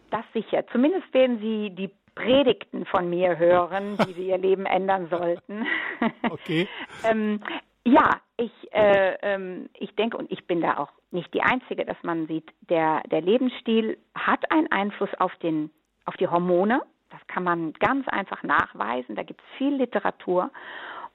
[0.10, 0.66] das sicher.
[0.72, 5.66] Zumindest werden Sie die Predigten von mir hören, wie sie ihr Leben ändern sollten.
[6.30, 6.68] Okay.
[7.04, 7.40] ähm,
[7.86, 11.98] ja, ich, äh, ähm, ich denke, und ich bin da auch nicht die Einzige, dass
[12.04, 15.70] man sieht, der, der Lebensstil hat einen Einfluss auf, den,
[16.06, 16.82] auf die Hormone.
[17.10, 19.16] Das kann man ganz einfach nachweisen.
[19.16, 20.50] Da gibt es viel Literatur.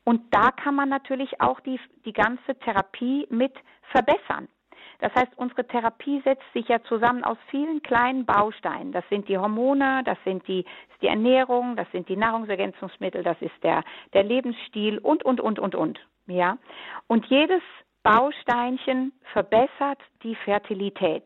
[0.05, 3.53] Und da kann man natürlich auch die, die ganze Therapie mit
[3.91, 4.49] verbessern.
[5.01, 8.93] Das heißt, unsere Therapie setzt sich ja zusammen aus vielen kleinen Bausteinen.
[8.93, 10.65] Das sind die Hormone, das sind die,
[11.03, 13.83] die Ernährung, das sind die Nahrungsergänzungsmittel, das ist der,
[14.15, 16.01] der Lebensstil und, und, und, und, und.
[16.27, 16.59] Ja?
[17.07, 17.63] Und jedes
[18.03, 21.25] Bausteinchen verbessert die Fertilität.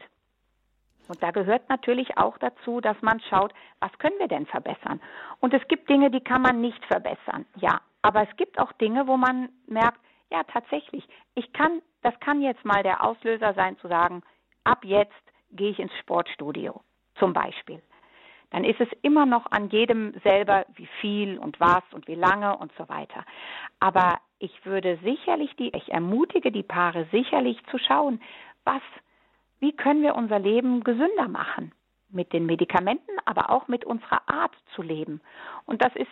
[1.09, 5.01] Und da gehört natürlich auch dazu, dass man schaut, was können wir denn verbessern?
[5.41, 7.47] Und es gibt Dinge, die kann man nicht verbessern.
[7.57, 12.41] Ja, aber es gibt auch Dinge, wo man merkt, ja, tatsächlich, ich kann, das kann
[12.41, 14.23] jetzt mal der Auslöser sein zu sagen,
[14.63, 15.13] ab jetzt
[15.51, 16.81] gehe ich ins Sportstudio,
[17.17, 17.83] zum Beispiel.
[18.51, 22.57] Dann ist es immer noch an jedem selber, wie viel und was und wie lange
[22.57, 23.25] und so weiter.
[23.81, 28.21] Aber ich würde sicherlich die, ich ermutige die Paare sicherlich zu schauen,
[28.65, 28.83] was,
[29.61, 31.73] wie können wir unser Leben gesünder machen?
[32.09, 35.21] Mit den Medikamenten, aber auch mit unserer Art zu leben.
[35.67, 36.11] Und das ist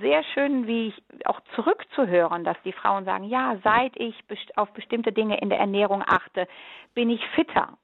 [0.00, 4.16] sehr schön, wie ich auch zurückzuhören, dass die Frauen sagen, ja, seit ich
[4.56, 6.48] auf bestimmte Dinge in der Ernährung achte,
[6.94, 7.78] bin ich fitter.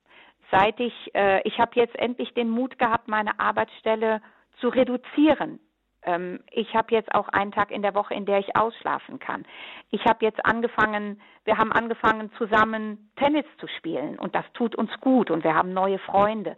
[0.50, 4.22] Seit ich, äh, ich habe jetzt endlich den Mut gehabt, meine Arbeitsstelle
[4.60, 5.60] zu reduzieren.
[6.02, 9.44] Ähm, ich habe jetzt auch einen Tag in der Woche, in der ich ausschlafen kann.
[9.90, 14.90] Ich habe jetzt angefangen, wir haben angefangen zusammen Tennis zu spielen und das tut uns
[15.00, 16.56] gut und wir haben neue Freunde.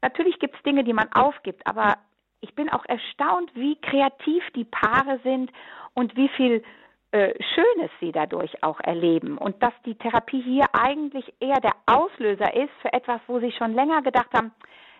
[0.00, 1.98] Natürlich gibt es Dinge, die man aufgibt, aber
[2.40, 5.52] ich bin auch erstaunt, wie kreativ die Paare sind
[5.94, 6.64] und wie viel
[7.12, 12.54] äh, Schönes sie dadurch auch erleben und dass die Therapie hier eigentlich eher der Auslöser
[12.54, 14.50] ist für etwas, wo sie schon länger gedacht haben,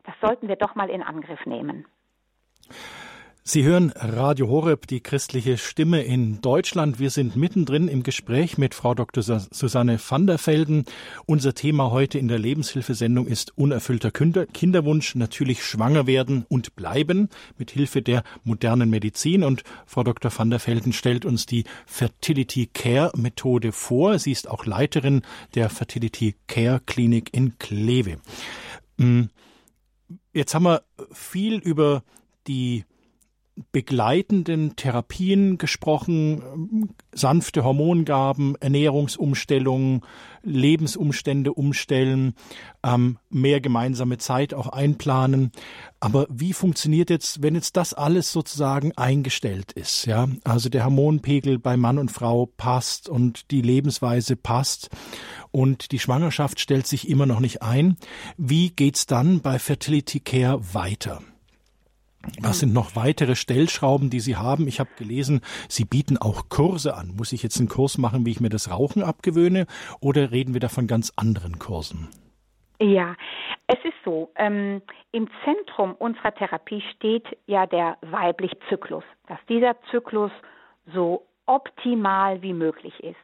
[0.05, 1.87] das sollten wir doch mal in Angriff nehmen.
[3.45, 7.01] Sie hören Radio Horeb, die christliche Stimme in Deutschland.
[7.01, 9.21] Wir sind mittendrin im Gespräch mit Frau Dr.
[9.25, 10.85] Susanne van der Velden.
[11.27, 17.73] Unser Thema heute in der Lebenshilfesendung ist unerfüllter Kinderwunsch, natürlich schwanger werden und bleiben mit
[17.73, 19.43] Hilfe der modernen Medizin.
[19.43, 20.31] Und Frau Dr.
[20.35, 24.21] van der Velden stellt uns die Fertility Care Methode vor.
[24.21, 25.23] Sie ist auch Leiterin
[25.57, 28.19] der Fertility Care Klinik in Kleve.
[28.99, 29.31] Hm,
[30.33, 32.05] jetzt haben wir viel über
[32.47, 32.85] die
[33.71, 40.03] begleitenden Therapien gesprochen, sanfte Hormongaben, Ernährungsumstellungen,
[40.43, 42.35] Lebensumstände umstellen,
[42.83, 45.53] ähm, mehr gemeinsame Zeit auch einplanen.
[46.01, 50.07] Aber wie funktioniert jetzt, wenn jetzt das alles sozusagen eingestellt ist?
[50.07, 54.89] Ja, also der Hormonpegel bei Mann und Frau passt und die Lebensweise passt
[55.51, 57.97] und die Schwangerschaft stellt sich immer noch nicht ein.
[58.39, 61.21] Wie geht's dann bei Fertility Care weiter?
[62.41, 64.69] Was sind noch weitere Stellschrauben, die Sie haben?
[64.69, 67.15] Ich habe gelesen, Sie bieten auch Kurse an.
[67.17, 69.67] Muss ich jetzt einen Kurs machen, wie ich mir das Rauchen abgewöhne?
[70.01, 72.09] Oder reden wir da von ganz anderen Kursen?
[72.81, 73.15] Ja,
[73.67, 74.83] es ist so, ähm,
[75.13, 80.33] im Zentrum unserer Therapie steht ja der weibliche Zyklus, dass dieser Zyklus
[80.93, 83.17] so optimal wie möglich ist.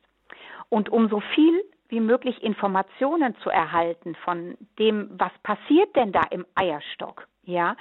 [0.68, 6.22] Und um so viel wie möglich Informationen zu erhalten von dem, was passiert denn da
[6.30, 7.76] im Eierstock, ja,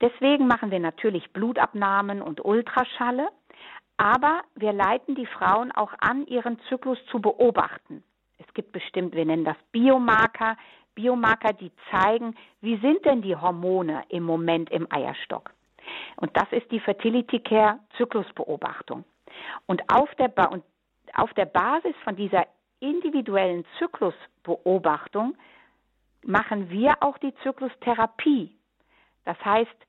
[0.00, 3.28] Deswegen machen wir natürlich Blutabnahmen und Ultraschalle,
[3.96, 8.02] aber wir leiten die Frauen auch an, ihren Zyklus zu beobachten.
[8.38, 10.56] Es gibt bestimmt, wir nennen das Biomarker,
[10.94, 15.50] Biomarker, die zeigen, wie sind denn die Hormone im Moment im Eierstock.
[16.16, 19.04] Und das ist die Fertility Care Zyklusbeobachtung.
[19.66, 20.64] Und auf der, ba und
[21.14, 22.46] auf der Basis von dieser
[22.80, 25.36] individuellen Zyklusbeobachtung
[26.22, 28.56] machen wir auch die Zyklustherapie.
[29.24, 29.85] Das heißt,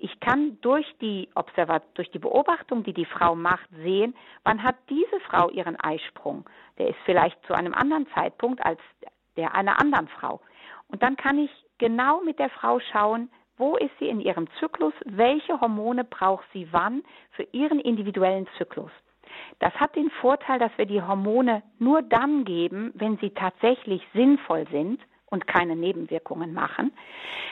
[0.00, 4.76] ich kann durch die Observat durch die Beobachtung, die die Frau macht, sehen, wann hat
[4.88, 6.48] diese Frau ihren Eisprung.
[6.78, 8.80] Der ist vielleicht zu einem anderen Zeitpunkt als
[9.36, 10.40] der einer anderen Frau.
[10.88, 14.92] Und dann kann ich genau mit der Frau schauen, wo ist sie in ihrem Zyklus,
[15.04, 18.90] welche Hormone braucht sie wann für ihren individuellen Zyklus.
[19.58, 24.66] Das hat den Vorteil, dass wir die Hormone nur dann geben, wenn sie tatsächlich sinnvoll
[24.70, 26.92] sind und keine Nebenwirkungen machen.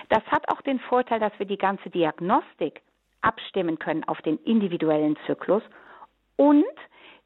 [0.08, 2.82] Das hat auch den Vorteil, dass wir die ganze Diagnostik
[3.20, 5.62] abstimmen können auf den individuellen Zyklus
[6.36, 6.64] und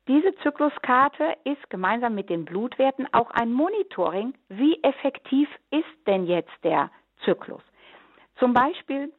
[0.08, 6.52] diese Zykluskarte ist gemeinsam mit den Blutwerten auch ein Monitoring, wie effektiv ist denn jetzt
[6.64, 6.90] der
[7.24, 7.62] Zyklus.
[8.38, 9.12] Zum Beispiel,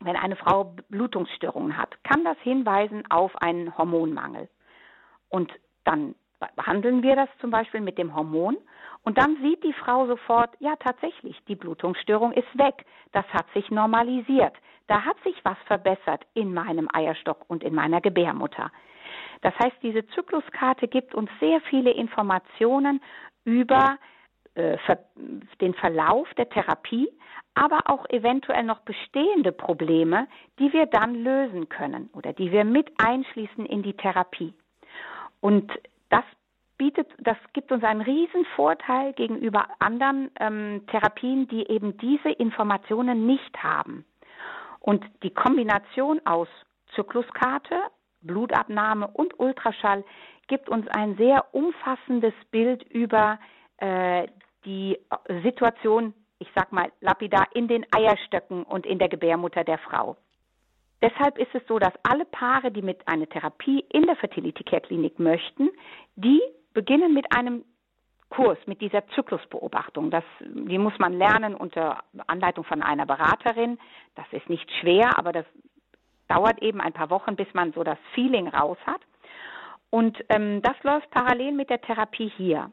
[0.00, 4.48] wenn eine Frau Blutungsstörungen hat, kann das hinweisen auf einen Hormonmangel.
[5.28, 5.52] Und
[5.84, 6.14] dann
[6.56, 8.56] behandeln wir das zum Beispiel mit dem Hormon
[9.04, 12.86] und dann sieht die Frau sofort, ja tatsächlich, die Blutungsstörung ist weg.
[13.12, 14.54] Das hat sich normalisiert.
[14.86, 18.70] Da hat sich was verbessert in meinem Eierstock und in meiner Gebärmutter.
[19.42, 23.02] Das heißt, diese Zykluskarte gibt uns sehr viele Informationen
[23.44, 23.98] über
[24.54, 24.78] äh,
[25.60, 27.08] den Verlauf der Therapie,
[27.54, 32.90] aber auch eventuell noch bestehende Probleme, die wir dann lösen können oder die wir mit
[33.04, 34.54] einschließen in die Therapie.
[35.40, 35.70] Und
[36.14, 36.24] das
[36.78, 43.26] bietet, das gibt uns einen riesen Vorteil gegenüber anderen ähm, Therapien, die eben diese Informationen
[43.26, 44.04] nicht haben.
[44.80, 46.48] Und die Kombination aus
[46.94, 47.74] Zykluskarte,
[48.20, 50.04] Blutabnahme und Ultraschall
[50.46, 53.38] gibt uns ein sehr umfassendes Bild über
[53.78, 54.28] äh,
[54.64, 54.98] die
[55.42, 60.16] Situation, ich sag mal lapidar, in den Eierstöcken und in der Gebärmutter der Frau.
[61.04, 64.80] Deshalb ist es so, dass alle Paare, die mit einer Therapie in der Fertility Care
[64.80, 65.68] Klinik möchten,
[66.16, 66.40] die
[66.72, 67.62] beginnen mit einem
[68.30, 70.10] Kurs, mit dieser Zyklusbeobachtung.
[70.10, 73.78] Das, die muss man lernen unter Anleitung von einer Beraterin.
[74.14, 75.44] Das ist nicht schwer, aber das
[76.28, 79.02] dauert eben ein paar Wochen, bis man so das Feeling raus hat.
[79.90, 82.70] Und ähm, das läuft parallel mit der Therapie hier.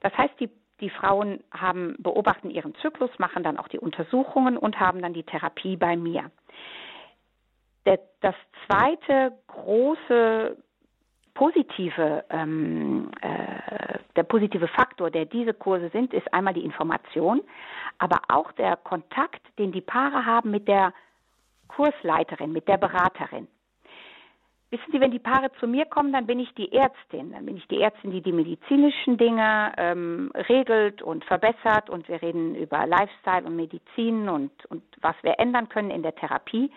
[0.00, 4.80] Das heißt, die, die Frauen haben, beobachten ihren Zyklus, machen dann auch die Untersuchungen und
[4.80, 6.32] haben dann die Therapie bei mir.
[7.86, 8.34] Der, das
[8.66, 10.56] zweite große
[11.34, 17.42] positive, ähm, äh, der positive Faktor, der diese Kurse sind, ist einmal die Information,
[17.98, 20.92] aber auch der Kontakt, den die Paare haben mit der
[21.68, 23.48] Kursleiterin, mit der Beraterin.
[24.70, 27.32] Wissen Sie, wenn die Paare zu mir kommen, dann bin ich die Ärztin.
[27.32, 31.90] Dann bin ich die Ärztin, die die medizinischen Dinge ähm, regelt und verbessert.
[31.90, 36.14] Und wir reden über Lifestyle und Medizin und, und was wir ändern können in der
[36.14, 36.70] Therapie.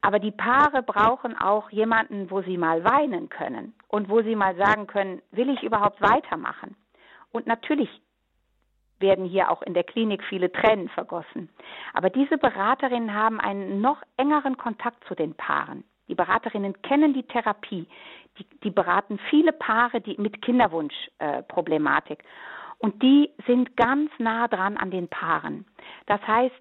[0.00, 4.54] Aber die Paare brauchen auch jemanden, wo sie mal weinen können und wo sie mal
[4.56, 6.76] sagen können, will ich überhaupt weitermachen?
[7.32, 7.90] Und natürlich
[9.00, 11.48] werden hier auch in der Klinik viele Tränen vergossen.
[11.94, 15.84] Aber diese Beraterinnen haben einen noch engeren Kontakt zu den Paaren.
[16.08, 17.86] Die Beraterinnen kennen die Therapie.
[18.38, 22.20] Die, die beraten viele Paare die, mit Kinderwunschproblematik.
[22.20, 22.24] Äh,
[22.78, 25.66] und die sind ganz nah dran an den Paaren.
[26.06, 26.54] Das heißt,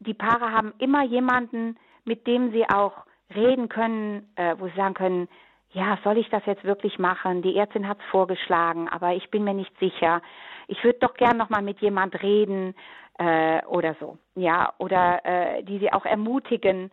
[0.00, 1.76] die Paare haben immer jemanden,
[2.10, 2.92] mit dem sie auch
[3.36, 5.28] reden können, äh, wo sie sagen können,
[5.72, 7.40] ja, soll ich das jetzt wirklich machen?
[7.42, 10.20] Die Ärztin hat es vorgeschlagen, aber ich bin mir nicht sicher.
[10.66, 12.74] Ich würde doch gern noch mal mit jemand reden
[13.18, 16.90] äh, oder so, ja, oder äh, die sie auch ermutigen.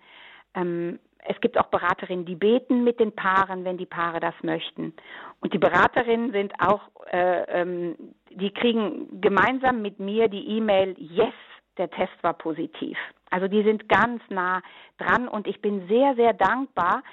[0.53, 4.93] Ähm, es gibt auch Beraterinnen, die beten mit den Paaren, wenn die Paare das möchten.
[5.41, 7.95] Und die Beraterinnen sind auch, äh, ähm,
[8.29, 11.33] die kriegen gemeinsam mit mir die E-Mail, yes,
[11.77, 12.97] der Test war positiv.
[13.29, 14.61] Also die sind ganz nah
[14.97, 17.03] dran und ich bin sehr, sehr dankbar,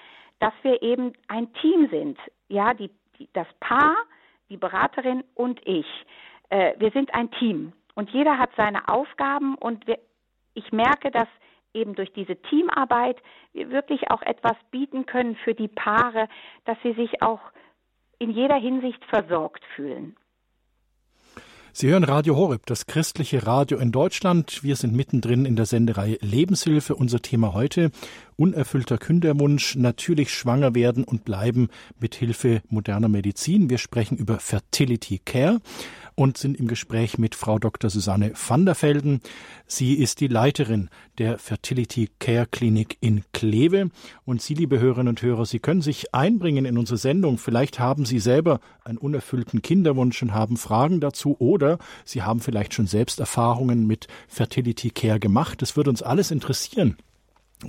[0.40, 2.18] dass wir eben ein Team sind.
[2.48, 3.96] Ja, die, die das Paar,
[4.48, 5.86] die Beraterin und ich.
[6.50, 9.98] Äh, wir sind ein Team und jeder hat seine Aufgaben und wir,
[10.54, 11.28] ich merke, dass
[11.72, 13.20] eben durch diese Teamarbeit
[13.52, 16.28] wir wirklich auch etwas bieten können für die Paare,
[16.64, 17.40] dass sie sich auch
[18.18, 20.16] in jeder Hinsicht versorgt fühlen.
[21.76, 24.62] Sie hören Radio Horeb, das christliche Radio in Deutschland.
[24.62, 26.94] Wir sind mittendrin in der Sendereihe Lebenshilfe.
[26.94, 27.90] Unser Thema heute
[28.36, 33.70] unerfüllter Kinderwunsch, natürlich schwanger werden und bleiben mit Hilfe moderner Medizin.
[33.70, 35.58] Wir sprechen über Fertility Care
[36.14, 37.90] und sind im Gespräch mit Frau Dr.
[37.90, 39.20] Susanne van der Velden.
[39.66, 43.90] Sie ist die Leiterin der Fertility Care Klinik in Kleve.
[44.24, 47.38] Und Sie, liebe Hörerinnen und Hörer, Sie können sich einbringen in unsere Sendung.
[47.38, 52.74] Vielleicht haben Sie selber einen unerfüllten Kinderwunsch und haben Fragen dazu oder Sie haben vielleicht
[52.74, 55.62] schon selbst Erfahrungen mit Fertility Care gemacht.
[55.62, 56.96] Das würde uns alles interessieren.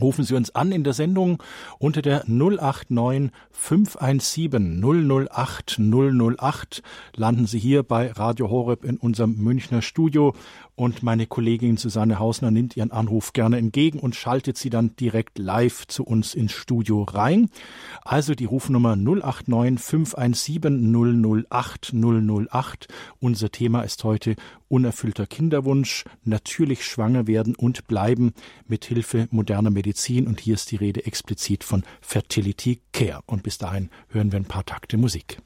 [0.02, 1.42] Rufen Sie uns an in der Sendung
[1.80, 6.84] unter der 089 517 008 008.
[7.16, 10.36] Landen Sie hier bei Radio Horeb in unserem Münchner Studio
[10.76, 15.40] und meine Kollegin Susanne Hausner nimmt Ihren Anruf gerne entgegen und schaltet Sie dann direkt
[15.40, 17.50] live zu uns ins Studio rein.
[18.04, 22.88] Also die Rufnummer 089 517 008 008.
[23.20, 24.36] Unser Thema ist heute
[24.68, 28.34] unerfüllter Kinderwunsch, natürlich schwanger werden und bleiben
[28.68, 33.58] mit Hilfe moderner Medizin und hier ist die Rede explizit von Fertility Care und bis
[33.58, 35.38] dahin hören wir ein paar Takte Musik.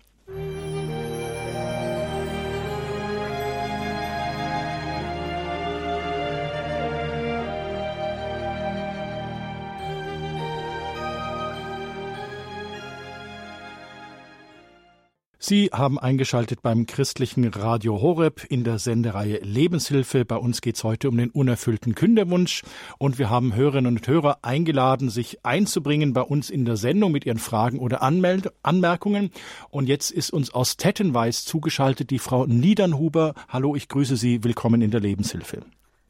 [15.41, 20.25] Sie haben eingeschaltet beim christlichen Radio Horeb in der Sendereihe Lebenshilfe.
[20.25, 22.63] Bei uns geht es heute um den unerfüllten Kinderwunsch
[22.97, 27.25] und wir haben Hörerinnen und Hörer eingeladen, sich einzubringen bei uns in der Sendung mit
[27.25, 29.31] ihren Fragen oder Anmeld Anmerkungen.
[29.69, 33.33] Und jetzt ist uns aus Tettenweiß zugeschaltet die Frau Niedernhuber.
[33.47, 34.43] Hallo, ich grüße Sie.
[34.43, 35.61] Willkommen in der Lebenshilfe.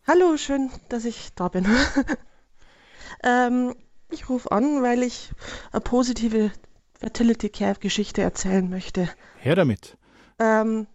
[0.07, 1.67] Hallo, schön, dass ich da bin.
[3.23, 3.75] ähm,
[4.09, 5.29] ich rufe an, weil ich
[5.71, 6.49] eine positive
[6.99, 9.09] Fertility Care Geschichte erzählen möchte.
[9.39, 9.97] Her damit.
[10.37, 10.85] Ähm,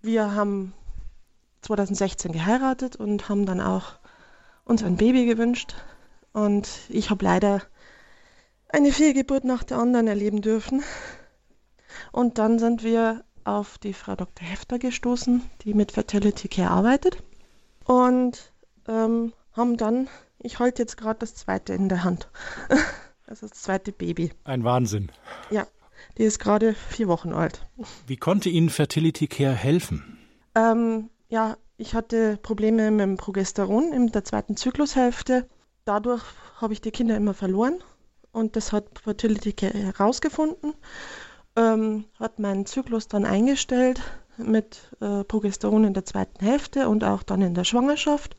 [0.00, 0.72] wir haben
[1.60, 3.98] 2016 geheiratet und haben dann auch
[4.64, 5.74] uns ein Baby gewünscht.
[6.32, 7.62] Und ich habe leider
[8.70, 10.82] eine Fehlgeburt nach der anderen erleben dürfen.
[12.10, 14.46] Und dann sind wir auf die Frau Dr.
[14.46, 17.22] Hefter gestoßen, die mit Fertility Care arbeitet.
[17.84, 18.52] Und
[18.88, 22.28] ähm, haben dann, ich halte jetzt gerade das zweite in der Hand.
[23.34, 24.30] Das ist das zweite Baby.
[24.44, 25.10] Ein Wahnsinn.
[25.50, 25.66] Ja,
[26.16, 27.66] die ist gerade vier Wochen alt.
[28.06, 30.18] Wie konnte Ihnen Fertility Care helfen?
[30.54, 35.48] Ähm, ja, ich hatte Probleme mit dem Progesteron in der zweiten Zyklushälfte.
[35.84, 36.22] Dadurch
[36.58, 37.82] habe ich die Kinder immer verloren
[38.30, 40.72] und das hat Fertility Care herausgefunden.
[41.56, 44.00] Ähm, hat meinen Zyklus dann eingestellt
[44.36, 48.36] mit äh, Progesteron in der zweiten Hälfte und auch dann in der Schwangerschaft.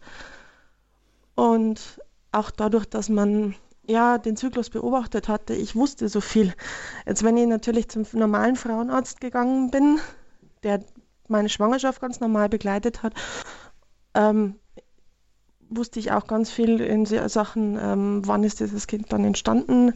[1.36, 2.00] Und
[2.32, 3.56] auch dadurch, dass man
[3.88, 6.54] ja, den Zyklus beobachtet hatte, ich wusste so viel.
[7.06, 10.00] Jetzt, wenn ich natürlich zum normalen Frauenarzt gegangen bin,
[10.64, 10.84] der
[11.28, 13.14] meine Schwangerschaft ganz normal begleitet hat,
[14.14, 14.56] ähm,
[15.70, 19.94] wusste ich auch ganz viel in Sachen, ähm, wann ist dieses Kind dann entstanden.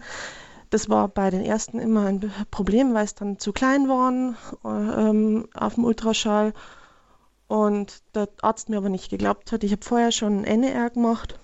[0.69, 5.47] Das war bei den ersten immer ein Problem, weil es dann zu klein waren ähm,
[5.53, 6.53] auf dem Ultraschall
[7.47, 9.63] und der Arzt mir aber nicht geglaubt hat.
[9.63, 11.39] Ich habe vorher schon NER gemacht.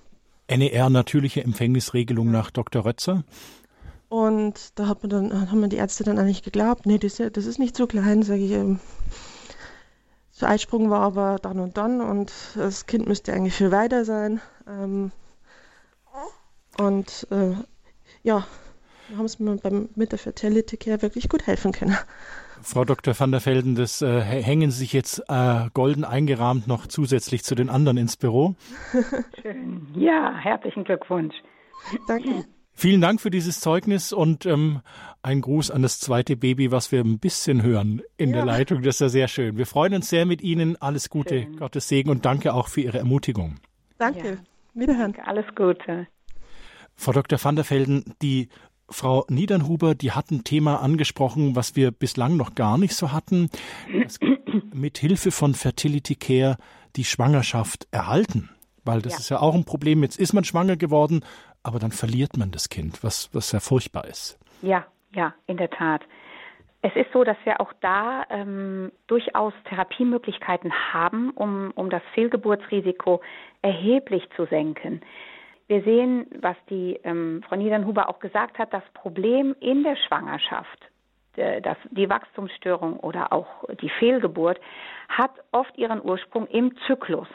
[0.48, 2.86] NER, natürliche Empfängnisregelung nach Dr.
[2.86, 3.24] Rötzer.
[4.10, 7.46] Und da hat man dann, haben mir die Ärzte dann eigentlich geglaubt, nee, das, das
[7.46, 8.52] ist nicht so klein, sage ich.
[8.52, 8.80] Ähm,
[10.40, 14.42] der Eisprung war aber dann und dann und das Kind müsste eigentlich viel weiter sein.
[14.68, 15.12] Ähm,
[16.78, 17.54] und äh,
[18.24, 18.46] ja,
[19.08, 21.98] wir haben es mir beim, mit der Fertility Care wirklich gut helfen können.
[22.66, 23.18] Frau Dr.
[23.18, 27.54] van der Velden, das äh, hängen Sie sich jetzt äh, golden eingerahmt noch zusätzlich zu
[27.54, 28.56] den anderen ins Büro.
[29.42, 29.88] Schön.
[29.96, 31.36] Ja, herzlichen Glückwunsch.
[32.08, 32.46] Danke.
[32.74, 34.82] Vielen Dank für dieses Zeugnis und ähm,
[35.22, 38.38] ein Gruß an das zweite Baby, was wir ein bisschen hören in ja.
[38.38, 38.82] der Leitung.
[38.82, 39.58] Das ist ja sehr schön.
[39.58, 40.76] Wir freuen uns sehr mit Ihnen.
[40.82, 41.58] Alles Gute, schön.
[41.58, 43.56] Gottes Segen und danke auch für Ihre Ermutigung.
[44.00, 44.28] Danke.
[44.28, 44.38] Ja.
[44.74, 45.16] Wiederhören.
[45.24, 46.08] Alles Gute.
[46.96, 47.38] Frau Dr.
[47.42, 48.50] van der Velden, die
[48.90, 53.50] Frau Niedernhuber, die hat ein Thema angesprochen, was wir bislang noch gar nicht so hatten.
[54.74, 56.58] mit Hilfe von Fertility Care
[56.96, 58.50] die Schwangerschaft erhalten.
[58.84, 59.20] Weil das ja.
[59.20, 60.04] ist ja auch ein Problem.
[60.04, 61.26] Jetzt ist man schwanger geworden,
[61.64, 64.38] aber dann verliert man das Kind, was, was sehr furchtbar ist.
[64.62, 66.02] Ja, ja, in der Tat.
[66.84, 73.22] Es ist so, dass wir auch da ähm, durchaus Therapiemöglichkeiten haben, um, um das Fehlgeburtsrisiko
[73.64, 75.02] erheblich zu senken.
[75.68, 80.92] Wir sehen, was die ähm, Frau Niedernhuber auch gesagt hat, das Problem in der Schwangerschaft,
[81.38, 83.48] äh, das, die Wachstumsstörung oder auch
[83.82, 84.60] die Fehlgeburt,
[85.10, 87.28] hat oft ihren Ursprung im Zyklus.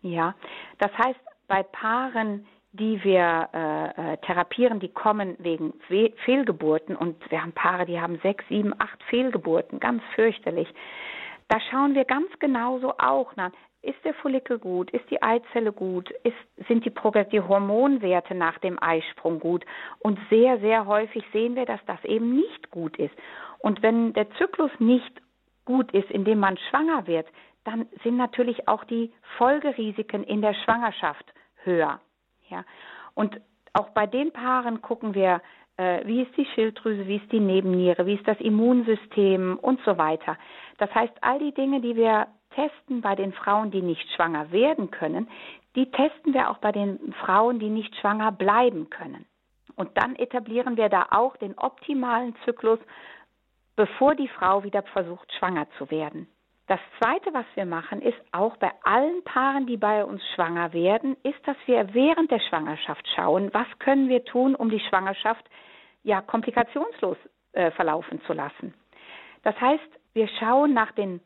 [0.00, 0.34] Ja,
[0.78, 7.30] das heißt, bei Paaren, die wir äh, äh, therapieren, die kommen wegen Fe Fehlgeburten und
[7.30, 10.68] wir haben Paare, die haben sechs, sieben, acht Fehlgeburten, ganz fürchterlich.
[11.48, 13.52] Da schauen wir ganz genauso auch nach.
[13.86, 14.90] Ist der Follikel gut?
[14.90, 16.10] Ist die Eizelle gut?
[16.24, 16.92] Ist, sind die,
[17.30, 19.64] die Hormonwerte nach dem Eisprung gut?
[20.00, 23.14] Und sehr, sehr häufig sehen wir, dass das eben nicht gut ist.
[23.60, 25.22] Und wenn der Zyklus nicht
[25.64, 27.28] gut ist, indem man schwanger wird,
[27.62, 31.32] dann sind natürlich auch die Folgerisiken in der Schwangerschaft
[31.62, 32.00] höher.
[32.48, 32.64] Ja?
[33.14, 33.40] Und
[33.72, 35.42] auch bei den Paaren gucken wir,
[35.76, 39.96] äh, wie ist die Schilddrüse, wie ist die Nebenniere, wie ist das Immunsystem und so
[39.96, 40.36] weiter.
[40.78, 42.26] Das heißt, all die Dinge, die wir
[42.56, 45.28] testen bei den Frauen, die nicht schwanger werden können,
[45.76, 49.26] die testen wir auch bei den Frauen, die nicht schwanger bleiben können.
[49.76, 52.80] Und dann etablieren wir da auch den optimalen Zyklus,
[53.76, 56.28] bevor die Frau wieder versucht, schwanger zu werden.
[56.66, 61.16] Das Zweite, was wir machen, ist auch bei allen Paaren, die bei uns schwanger werden,
[61.22, 65.44] ist, dass wir während der Schwangerschaft schauen, was können wir tun, um die Schwangerschaft
[66.02, 67.18] ja komplikationslos
[67.52, 68.74] äh, verlaufen zu lassen.
[69.42, 71.20] Das heißt, wir schauen nach den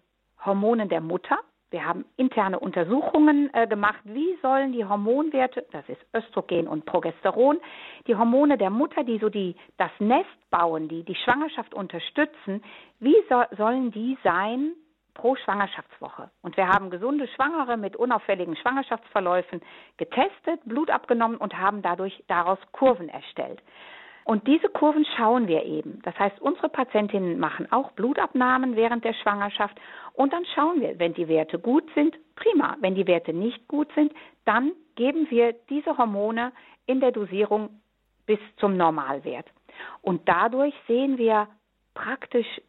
[0.45, 1.39] Hormonen der Mutter.
[1.71, 7.61] Wir haben interne Untersuchungen äh, gemacht, wie sollen die Hormonwerte, das ist Östrogen und Progesteron,
[8.09, 12.65] die Hormone der Mutter, die so die, das Nest bauen, die die Schwangerschaft unterstützen,
[12.99, 14.73] wie so, sollen die sein,
[15.15, 16.31] pro Schwangerschaftswoche.
[16.43, 19.61] Und wir haben gesunde Schwangere mit unauffälligen Schwangerschaftsverläufen
[19.97, 23.61] getestet, Blut abgenommen und haben dadurch daraus Kurven erstellt.
[24.31, 26.01] Und diese Kurven schauen wir eben.
[26.05, 29.77] Das heißt, unsere Patientinnen machen auch Blutabnahmen während der Schwangerschaft
[30.13, 32.77] und dann schauen wir, wenn die Werte gut sind, prima.
[32.79, 34.13] Wenn die Werte nicht gut sind,
[34.45, 36.53] dann geben wir diese Hormone
[36.87, 37.71] in der Dosierung
[38.25, 39.47] bis zum Normalwert.
[40.01, 41.49] Und dadurch sehen wir
[41.95, 42.61] praktisch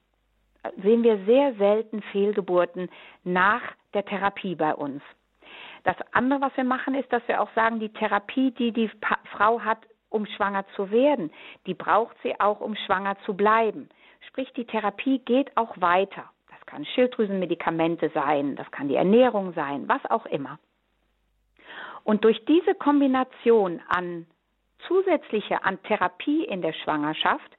[0.82, 2.89] sehen wir sehr selten Fehlgeburten
[3.24, 3.62] nach
[3.93, 5.03] der Therapie bei uns.
[5.84, 8.89] Das andere, was wir machen, ist, dass wir auch sagen, die Therapie, die die
[9.32, 11.32] Frau hat, um schwanger zu werden,
[11.66, 13.89] die braucht sie auch, um schwanger zu bleiben.
[14.28, 16.30] Sprich, die Therapie geht auch weiter.
[16.49, 20.59] Das kann Schilddrüsenmedikamente sein, das kann die Ernährung sein, was auch immer.
[22.03, 24.28] Und durch diese Kombination an
[24.88, 27.57] zusätzliche, an Therapie in der Schwangerschaft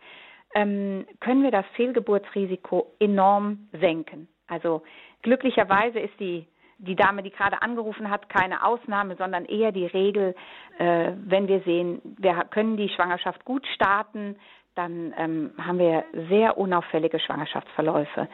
[0.54, 4.28] ähm, können wir das Fehlgeburtsrisiko enorm senken.
[4.48, 4.82] Also
[5.22, 6.46] glücklicherweise ist die
[6.82, 10.34] die Dame, die gerade angerufen hat, keine Ausnahme, sondern eher die Regel,
[10.78, 14.36] äh, wenn wir sehen, wir können die Schwangerschaft gut starten,
[14.74, 18.28] dann ähm, haben wir sehr unauffällige Schwangerschaftsverläufe.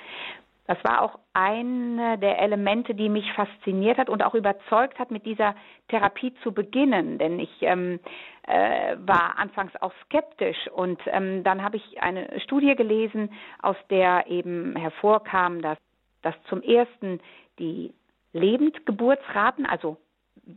[0.66, 5.24] Das war auch eine der Elemente, die mich fasziniert hat und auch überzeugt hat, mit
[5.24, 5.55] dieser
[5.88, 7.16] Therapie zu beginnen.
[7.16, 7.99] Denn ich ähm,
[8.46, 13.30] äh, war anfangs auch skeptisch und ähm, dann habe ich eine Studie gelesen,
[13.62, 15.78] aus der eben hervorkam, dass,
[16.20, 17.20] dass zum ersten
[17.59, 17.94] die
[18.32, 19.96] Lebendgeburtsraten, also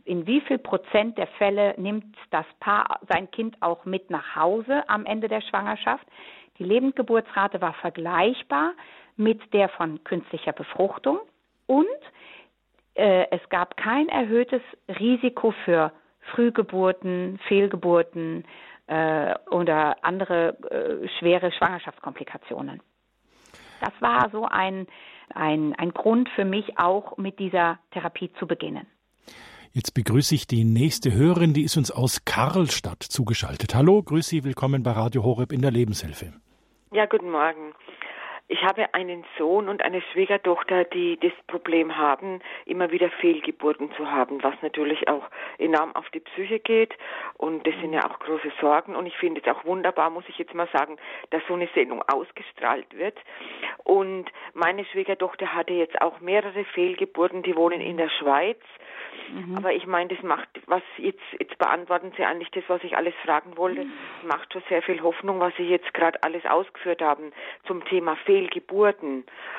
[0.04, 4.88] in wie viel Prozent der Fälle nimmt das Paar sein Kind auch mit nach Hause
[4.88, 6.06] am Ende der Schwangerschaft.
[6.58, 8.72] Die Lebendgeburtsrate war vergleichbar
[9.16, 11.20] mit der von künstlicher Befruchtung
[11.66, 11.86] und
[12.94, 15.92] äh, es gab kein erhöhtes Risiko für
[16.34, 18.44] Frühgeburten, Fehlgeburten
[18.86, 22.80] äh, oder andere äh, schwere Schwangerschaftskomplikationen.
[23.80, 24.86] Das war so ein,
[25.34, 28.86] ein, ein Grund für mich auch mit dieser Therapie zu beginnen.
[29.72, 33.74] Jetzt begrüße ich die nächste Hörerin, die ist uns aus Karlstadt zugeschaltet.
[33.74, 36.34] Hallo, grüße Sie, willkommen bei Radio Horeb in der Lebenshilfe.
[36.92, 37.72] Ja, guten Morgen.
[38.48, 44.10] Ich habe einen Sohn und eine Schwiegertochter, die das Problem haben, immer wieder Fehlgeburten zu
[44.10, 45.24] haben, was natürlich auch
[45.58, 46.92] enorm auf die Psyche geht.
[47.38, 48.94] Und das sind ja auch große Sorgen.
[48.94, 50.96] Und ich finde es auch wunderbar, muss ich jetzt mal sagen,
[51.30, 53.16] dass so eine Sendung ausgestrahlt wird.
[53.84, 58.60] Und meine Schwiegertochter hatte jetzt auch mehrere Fehlgeburten, die wohnen in der Schweiz.
[59.30, 59.56] Mhm.
[59.56, 63.14] Aber ich meine, das macht, was jetzt, jetzt beantworten Sie eigentlich das, was ich alles
[63.24, 63.84] fragen wollte.
[63.84, 63.92] Mhm.
[64.26, 67.32] macht schon sehr viel Hoffnung, was Sie jetzt gerade alles ausgeführt haben
[67.66, 68.31] zum Thema Fehlgeburten.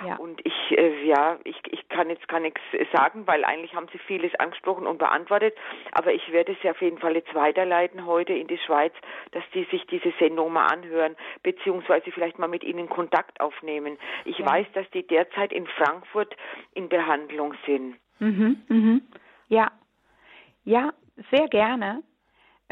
[0.05, 0.15] Ja.
[0.17, 2.61] Und ich, äh, ja, ich, ich kann jetzt gar nichts
[2.91, 5.55] sagen, weil eigentlich haben Sie vieles angesprochen und beantwortet.
[5.91, 8.93] Aber ich werde es ja auf jeden Fall jetzt weiterleiten heute in die Schweiz,
[9.31, 13.97] dass die sich diese Sendung mal anhören, beziehungsweise vielleicht mal mit Ihnen Kontakt aufnehmen.
[14.25, 14.45] Ich ja.
[14.45, 16.35] weiß, dass die derzeit in Frankfurt
[16.73, 17.95] in Behandlung sind.
[18.19, 19.01] Mhm, mhm.
[19.49, 19.71] Ja,
[20.63, 20.93] ja,
[21.31, 22.03] sehr gerne.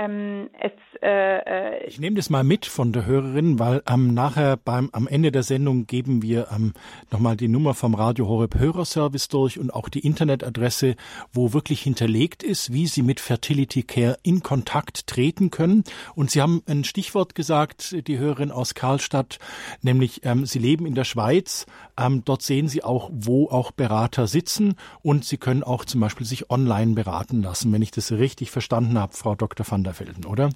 [0.02, 0.72] Ähm, es,
[1.04, 1.38] äh,
[1.78, 5.32] äh, ich nehme das mal mit von der Hörerin, weil ähm, nachher beim am Ende
[5.32, 6.74] der Sendung geben wir ähm,
[7.12, 10.95] nochmal die Nummer vom Radio Horeb Hörerservice durch und auch die Internetadresse,
[11.32, 15.84] wo wirklich hinterlegt ist, wie Sie mit Fertility Care in Kontakt treten können.
[16.16, 19.38] Und Sie haben ein Stichwort gesagt, die Hörerin aus Karlstadt,
[19.84, 21.68] nämlich ähm, Sie leben in der Schweiz.
[21.95, 24.74] Ähm, dort sehen Sie auch, wo auch Berater sitzen
[25.04, 28.97] und Sie können auch zum Beispiel sich online beraten lassen, wenn ich das richtig verstanden
[28.97, 29.64] habe, Frau Dr.
[29.70, 30.49] van der Felden, oder?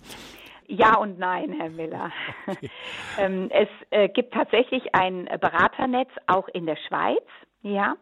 [0.68, 2.12] Ja und nein, Herr Miller.
[2.48, 2.70] Okay.
[3.18, 7.24] Ähm, es äh, gibt tatsächlich ein Beraternetz auch in der Schweiz.
[7.62, 7.96] Ja,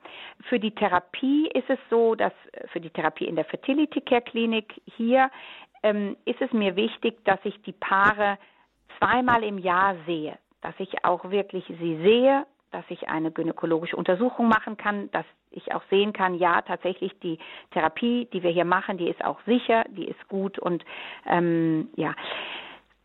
[0.50, 4.22] für die Therapie ist es so, dass äh, für die Therapie in der Fertility Care
[4.22, 5.30] Klinik hier
[5.84, 8.40] ähm, ist es mir wichtig, dass ich die Paare
[8.98, 14.48] zweimal im Jahr sehe, dass ich auch wirklich sie sehe dass ich eine gynäkologische Untersuchung
[14.48, 17.38] machen kann, dass ich auch sehen kann, ja, tatsächlich die
[17.72, 20.84] Therapie, die wir hier machen, die ist auch sicher, die ist gut und
[21.28, 22.16] ähm, ja.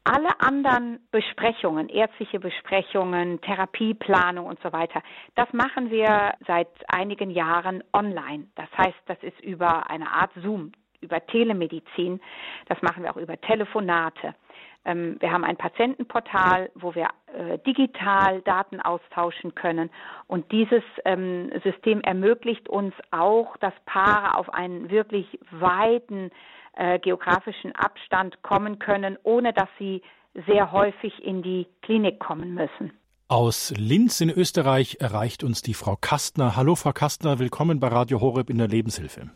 [0.04, 5.02] Alle anderen Besprechungen, ärztliche Besprechungen, Therapieplanung und so weiter,
[5.34, 8.46] das machen wir seit einigen Jahren online.
[8.54, 12.20] Das heißt, das ist über eine Art Zoom, über Telemedizin.
[12.68, 14.34] Das machen wir auch über Telefonate.
[14.84, 19.90] Ähm, wir haben ein Patientenportal, wo wir äh, digital Daten austauschen können.
[20.26, 26.30] Und dieses ähm, System ermöglicht uns auch, dass Paare auf einen wirklich weiten
[26.76, 30.02] äh, geografischen Abstand kommen können, ohne dass sie
[30.46, 32.92] sehr häufig in die Klinik kommen müssen.
[33.30, 36.56] Aus Linz in Österreich erreicht uns die Frau Kastner.
[36.56, 39.30] Hallo Frau Kastner, willkommen bei Radio Horeb in der Lebenshilfe.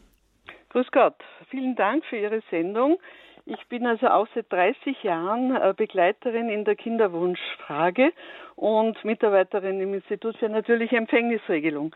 [0.70, 1.16] Grüß Gott,
[1.50, 2.96] vielen Dank für Ihre Sendung.
[3.44, 8.12] Ich bin also auch seit 30 Jahren äh, Begleiterin in der Kinderwunschfrage
[8.54, 11.94] und Mitarbeiterin im Institut für natürliche Empfängnisregelung.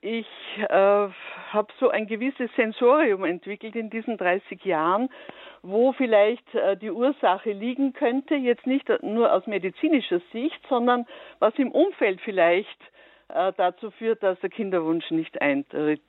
[0.00, 0.26] Ich
[0.58, 5.08] äh, habe so ein gewisses Sensorium entwickelt in diesen 30 Jahren,
[5.62, 11.06] wo vielleicht äh, die Ursache liegen könnte, jetzt nicht nur aus medizinischer Sicht, sondern
[11.38, 12.80] was im Umfeld vielleicht
[13.28, 16.02] äh, dazu führt, dass der Kinderwunsch nicht eintritt.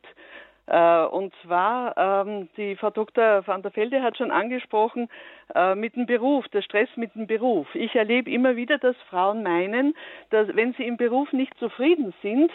[0.70, 3.46] Äh, und zwar, ähm, die Frau Dr.
[3.48, 5.10] van der Velde hat schon angesprochen,
[5.56, 7.74] äh, mit dem Beruf, der Stress mit dem Beruf.
[7.74, 9.96] Ich erlebe immer wieder, dass Frauen meinen,
[10.30, 12.52] dass wenn sie im Beruf nicht zufrieden sind,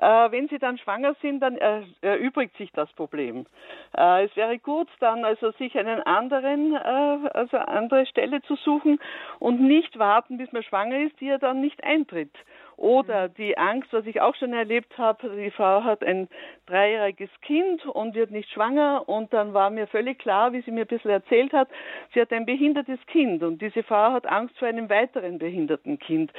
[0.00, 1.58] äh, wenn sie dann schwanger sind, dann
[2.00, 3.44] erübrigt sich das Problem.
[3.92, 8.98] Es wäre gut, dann also sich einen anderen, also andere Stelle zu suchen
[9.38, 12.32] und nicht warten, bis man schwanger ist, die ja dann nicht eintritt.
[12.78, 16.28] Oder die Angst, was ich auch schon erlebt habe, die Frau hat ein
[16.66, 20.82] dreijähriges Kind und wird nicht schwanger und dann war mir völlig klar, wie sie mir
[20.82, 21.68] ein bisschen erzählt hat,
[22.14, 26.30] sie hat ein behindertes Kind und diese Frau hat Angst vor einem weiteren behinderten Kind.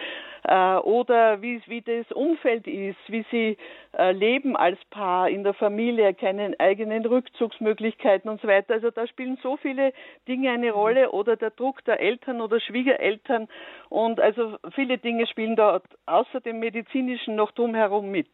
[0.43, 3.57] Äh, oder wie, wie das Umfeld ist, wie sie
[3.97, 8.75] äh, leben als Paar in der Familie, keine eigenen Rückzugsmöglichkeiten und so weiter.
[8.75, 9.93] Also da spielen so viele
[10.27, 13.47] Dinge eine Rolle oder der Druck der Eltern oder Schwiegereltern
[13.89, 18.29] und also viele Dinge spielen dort außer dem medizinischen noch drumherum mit,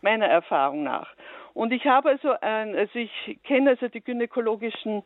[0.00, 1.14] meiner Erfahrung nach.
[1.52, 5.02] Und ich habe also, ein, also ich kenne also die gynäkologischen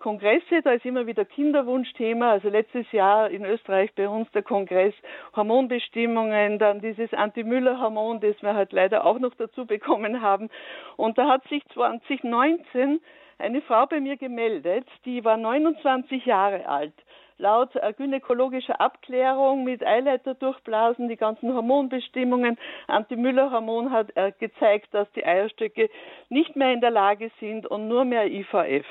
[0.00, 2.32] Kongresse, da ist immer wieder Kinderwunschthema.
[2.32, 4.94] Also letztes Jahr in Österreich bei uns der Kongress
[5.36, 10.50] Hormonbestimmungen, dann dieses Anti-Müller-Hormon, das wir halt leider auch noch dazu bekommen haben.
[10.96, 13.00] Und da hat sich 2019
[13.38, 16.94] eine Frau bei mir gemeldet, die war 29 Jahre alt.
[17.38, 22.58] Laut äh, gynäkologischer Abklärung mit Eileiter durchblasen, die ganzen Hormonbestimmungen.
[22.86, 25.88] Anti-Müller-Hormon hat äh, gezeigt, dass die Eierstöcke
[26.28, 28.86] nicht mehr in der Lage sind und nur mehr IVF.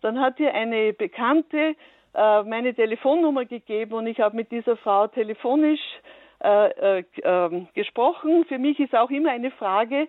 [0.00, 1.74] Dann hat ihr eine Bekannte
[2.14, 5.80] äh, meine Telefonnummer gegeben und ich habe mit dieser Frau telefonisch
[6.42, 8.44] äh, äh, ähm, gesprochen.
[8.46, 10.08] Für mich ist auch immer eine Frage,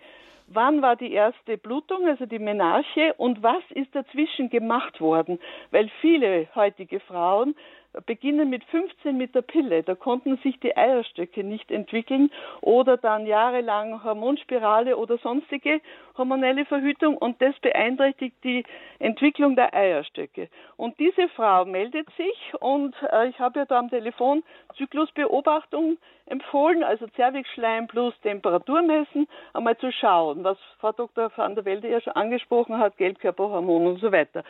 [0.54, 5.40] wann war die erste Blutung, also die Menarche, und was ist dazwischen gemacht worden?
[5.72, 7.56] Weil viele heutige Frauen
[8.06, 9.84] beginnen mit 15 mit der Pille.
[9.84, 12.32] Da konnten sich die Eierstöcke nicht entwickeln
[12.62, 15.82] oder dann jahrelang Hormonspirale oder sonstige
[16.22, 18.64] hormonelle Verhütung und das beeinträchtigt die
[19.00, 20.50] Entwicklung der Eierstöcke.
[20.78, 24.44] Und diese Frau meldet sich und äh, ich habe ja da am Telefon
[24.78, 25.98] Zyklusbeobachtung
[26.28, 31.32] empfohlen, also Zervixschleim plus Temperatur messen, einmal zu schauen, was Frau Dr.
[31.36, 34.44] van der Welde ja schon angesprochen hat, Gelbkörperhormon und so weiter,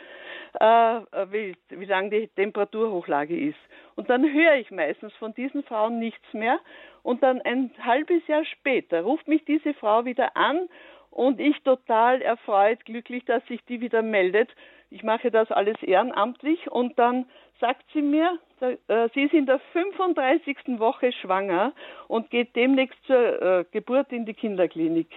[0.60, 3.58] äh, wie, wie lang die Temperaturhochlage ist.
[3.96, 6.58] Und dann höre ich meistens von diesen Frauen nichts mehr
[7.02, 10.68] und dann ein halbes Jahr später ruft mich diese Frau wieder an
[11.12, 14.50] und ich total erfreut, glücklich, dass sich die wieder meldet.
[14.90, 17.26] Ich mache das alles ehrenamtlich und dann
[17.60, 20.78] sagt sie mir, äh, sie ist in der 35.
[20.78, 21.72] Woche schwanger
[22.08, 25.08] und geht demnächst zur äh, Geburt in die Kinderklinik.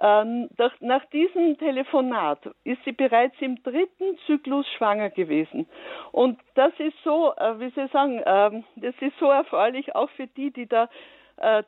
[0.00, 0.48] Ähm,
[0.80, 5.66] nach diesem Telefonat ist sie bereits im dritten Zyklus schwanger gewesen.
[6.12, 10.26] Und das ist so, äh, wie Sie sagen, ähm, das ist so erfreulich auch für
[10.26, 10.88] die, die da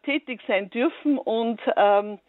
[0.05, 2.21] tätig sein dürfen und ähm,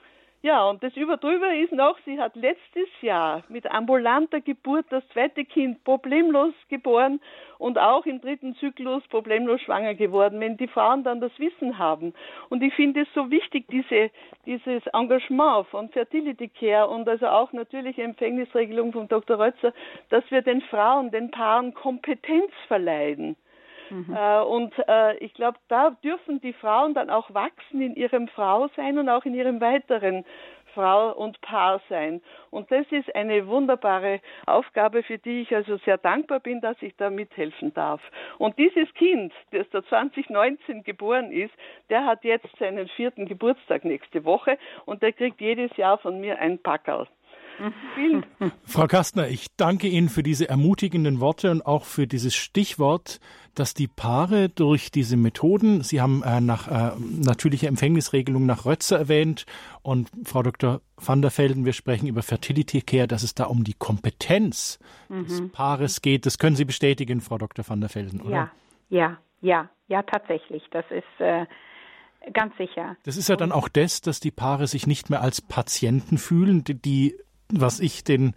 [0.41, 5.43] ja, und das Überdrüber ist noch, sie hat letztes Jahr mit ambulanter Geburt das zweite
[5.43, 7.19] Kind problemlos geboren
[7.57, 12.13] und auch im dritten Zyklus problemlos schwanger geworden, wenn die Frauen dann das Wissen haben.
[12.49, 14.11] Und ich finde es so wichtig, diese,
[14.45, 19.39] dieses Engagement von Fertility Care und also auch natürlich Empfängnisregelung von Dr.
[19.39, 19.73] Rötzer,
[20.09, 23.35] dass wir den Frauen, den Paaren Kompetenz verleihen.
[23.89, 24.15] Mhm.
[24.15, 28.97] Äh, und äh, ich glaube, da dürfen die Frauen dann auch wachsen in ihrem Frausein
[28.97, 30.25] und auch in ihrem weiteren
[30.75, 32.21] Frau und Paar sein.
[32.51, 36.95] Und das ist eine wunderbare Aufgabe, für die ich also sehr dankbar bin, dass ich
[36.97, 38.01] da mithelfen darf.
[38.37, 41.53] Und dieses Kind, das da 2019 geboren ist,
[41.89, 46.37] der hat jetzt seinen vierten Geburtstag nächste Woche und der kriegt jedes Jahr von mir
[46.39, 47.07] ein Packerl.
[48.65, 53.19] Frau Kastner, ich danke Ihnen für diese ermutigenden Worte und auch für dieses Stichwort,
[53.53, 58.97] dass die Paare durch diese Methoden, Sie haben äh, nach äh, natürlicher Empfängnisregelung nach Rötzer
[58.97, 59.45] erwähnt
[59.81, 60.81] und Frau Dr.
[60.97, 64.79] van der Velden, wir sprechen über Fertility Care, dass es da um die Kompetenz
[65.09, 65.27] mhm.
[65.27, 66.25] des Paares geht.
[66.25, 67.67] Das können Sie bestätigen, Frau Dr.
[67.67, 68.31] van der Velden, oder?
[68.31, 68.51] Ja,
[68.89, 70.63] ja, ja, ja, tatsächlich.
[70.71, 71.45] Das ist äh
[72.33, 72.97] Ganz sicher.
[73.03, 76.63] Das ist ja dann auch das, dass die Paare sich nicht mehr als Patienten fühlen,
[76.63, 77.15] die, die
[77.51, 78.33] was ich den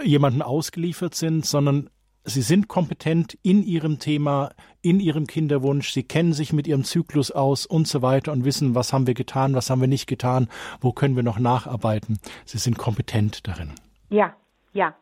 [0.00, 1.90] äh, jemanden ausgeliefert sind, sondern
[2.26, 4.50] sie sind kompetent in ihrem Thema,
[4.82, 8.74] in ihrem Kinderwunsch, sie kennen sich mit ihrem Zyklus aus und so weiter und wissen,
[8.74, 10.48] was haben wir getan, was haben wir nicht getan,
[10.80, 12.18] wo können wir noch nacharbeiten.
[12.44, 13.72] Sie sind kompetent darin.
[14.10, 14.34] Ja,
[14.72, 14.94] ja,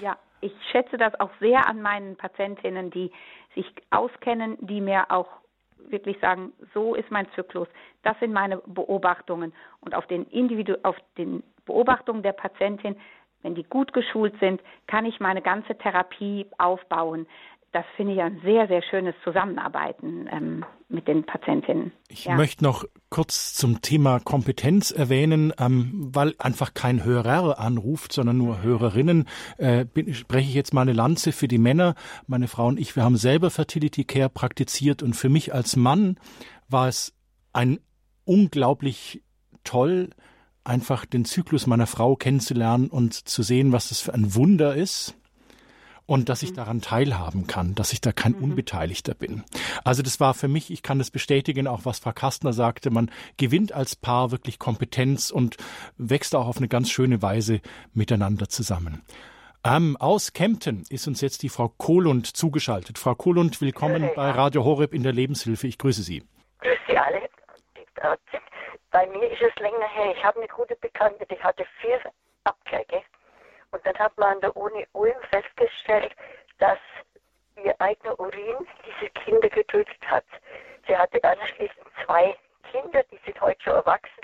[0.00, 0.16] ja.
[0.40, 3.10] Ich schätze das auch sehr an meinen Patientinnen, die
[3.56, 5.26] sich auskennen, die mir auch
[5.88, 7.66] wirklich sagen, so ist mein Zyklus,
[8.02, 12.96] das sind meine Beobachtungen und auf den Individu auf den Beobachtungen der Patientin,
[13.42, 17.26] wenn die gut geschult sind, kann ich meine ganze Therapie aufbauen.
[17.70, 21.92] Das finde ich ein sehr, sehr schönes Zusammenarbeiten ähm, mit den Patientinnen.
[22.08, 22.34] Ich ja.
[22.34, 28.62] möchte noch kurz zum Thema Kompetenz erwähnen, ähm, weil einfach kein Hörer anruft, sondern nur
[28.62, 29.28] Hörerinnen.
[29.58, 31.94] Äh, bin, spreche ich jetzt mal eine Lanze für die Männer.
[32.26, 36.18] Meine Frau und ich, wir haben selber Fertility Care praktiziert und für mich als Mann
[36.70, 37.14] war es
[37.52, 37.80] ein
[38.24, 39.22] unglaublich
[39.62, 40.10] toll,
[40.68, 45.14] einfach den Zyklus meiner Frau kennenzulernen und zu sehen, was das für ein Wunder ist
[46.06, 46.56] und dass ich mhm.
[46.56, 48.44] daran teilhaben kann, dass ich da kein mhm.
[48.44, 49.44] Unbeteiligter bin.
[49.84, 53.10] Also das war für mich, ich kann das bestätigen, auch was Frau Kastner sagte, man
[53.36, 55.56] gewinnt als Paar wirklich Kompetenz und
[55.96, 57.60] wächst auch auf eine ganz schöne Weise
[57.92, 59.02] miteinander zusammen.
[59.64, 62.96] Ähm, aus Kempten ist uns jetzt die Frau Kohlund zugeschaltet.
[62.96, 65.66] Frau Kohlund, willkommen bei Radio Horeb in der Lebenshilfe.
[65.66, 66.22] Ich grüße Sie.
[66.60, 67.28] Grüße Sie alle.
[68.90, 70.14] Bei mir ist es länger her.
[70.16, 72.00] Ich habe eine gute Bekannte, die hatte vier
[72.44, 73.02] Abkläge.
[73.70, 76.14] Und dann hat man an der Uni Ulm festgestellt,
[76.58, 76.78] dass
[77.62, 80.24] ihr eigener Urin diese Kinder getötet hat.
[80.86, 82.36] Sie hatte anschließend zwei
[82.70, 84.22] Kinder, die sind heute schon erwachsen.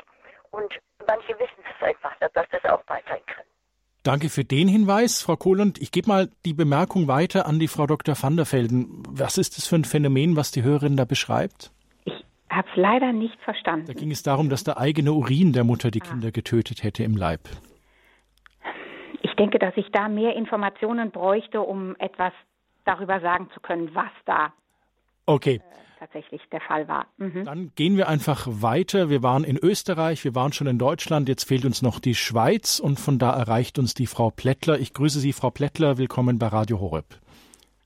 [0.51, 0.73] Und
[1.07, 3.45] manche wissen es einfach dass das auch mal sein kann.
[4.03, 5.81] Danke für den Hinweis, Frau Kohlund.
[5.81, 8.15] Ich gebe mal die Bemerkung weiter an die Frau Dr.
[8.21, 9.03] van der Velden.
[9.09, 11.73] Was ist das für ein Phänomen, was die Hörerin da beschreibt?
[12.55, 13.87] Habe es leider nicht verstanden.
[13.87, 16.05] Da ging es darum, dass der eigene Urin der Mutter die ah.
[16.05, 17.49] Kinder getötet hätte im Leib.
[19.23, 22.33] Ich denke, dass ich da mehr Informationen bräuchte, um etwas
[22.85, 24.53] darüber sagen zu können, was da
[25.27, 25.57] okay.
[25.57, 25.61] äh,
[25.99, 27.07] tatsächlich der Fall war.
[27.17, 27.45] Mhm.
[27.45, 29.11] Dann gehen wir einfach weiter.
[29.11, 32.79] Wir waren in Österreich, wir waren schon in Deutschland, jetzt fehlt uns noch die Schweiz
[32.79, 34.79] und von da erreicht uns die Frau Plättler.
[34.79, 37.07] Ich grüße Sie, Frau Plättler, willkommen bei Radio Horeb.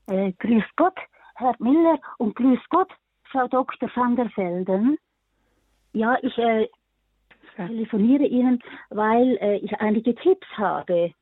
[0.07, 0.97] Äh, grüß Gott,
[1.35, 2.91] Herr Miller und grüß Gott,
[3.31, 3.89] Frau Dr.
[3.95, 4.97] van der Velden.
[5.93, 6.67] Ja, ich äh,
[7.55, 11.13] telefoniere Ihnen, weil äh, ich einige Tipps habe.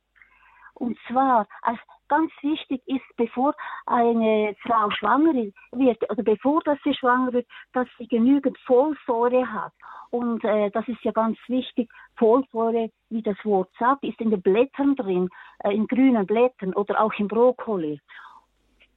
[0.73, 3.53] Und zwar, als ganz wichtig ist, bevor
[3.85, 5.33] eine Frau schwanger
[5.71, 9.73] wird, oder bevor dass sie schwanger wird, dass sie genügend Folsäure hat.
[10.09, 11.89] Und äh, das ist ja ganz wichtig.
[12.15, 15.29] Folsäure, wie das Wort sagt, ist in den Blättern drin,
[15.63, 17.99] äh, in grünen Blättern oder auch im Brokkoli.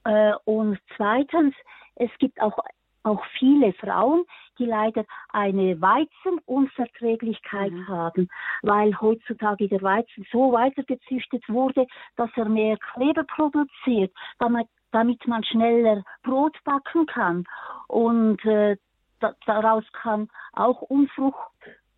[0.05, 1.53] Äh, und zweitens,
[1.95, 2.57] es gibt auch
[3.03, 4.25] auch viele Frauen,
[4.59, 7.87] die leider eine Weizenunverträglichkeit mhm.
[7.87, 8.29] haben,
[8.61, 15.43] weil heutzutage der Weizen so weitergezüchtet wurde, dass er mehr Kleber produziert, damit, damit man
[15.43, 17.45] schneller Brot backen kann.
[17.87, 18.77] Und äh,
[19.19, 21.49] da, daraus kann auch Unfrucht,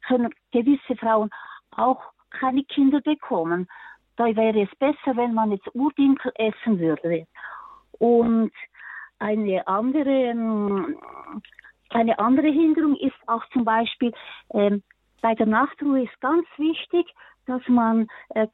[0.06, 1.30] können gewisse Frauen
[1.72, 3.68] auch keine Kinder bekommen.
[4.16, 7.26] Da wäre es besser, wenn man jetzt Urdinkel essen würde.
[8.00, 8.52] Und
[9.20, 10.98] eine andere, ähm,
[11.90, 14.14] eine andere Hinderung ist auch zum Beispiel
[14.54, 14.84] ähm,
[15.22, 17.08] bei der Nachtruhe ist ganz wichtig,
[17.46, 18.48] dass man äh,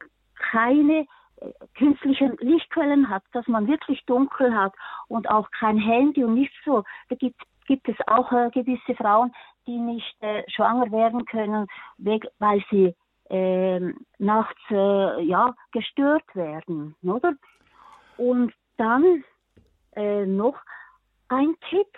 [0.52, 1.06] keine
[1.36, 4.72] äh, künstlichen Lichtquellen hat, dass man wirklich dunkel hat
[5.08, 6.84] und auch kein Handy und nicht so.
[7.08, 9.32] Da gibt, gibt es auch äh, gewisse Frauen,
[9.66, 11.66] die nicht äh, schwanger werden können,
[11.98, 12.94] weil sie
[13.30, 17.34] ähm, nachts äh, ja gestört werden, oder?
[18.16, 19.24] Und dann
[19.96, 20.56] äh, noch
[21.28, 21.88] ein Tipp.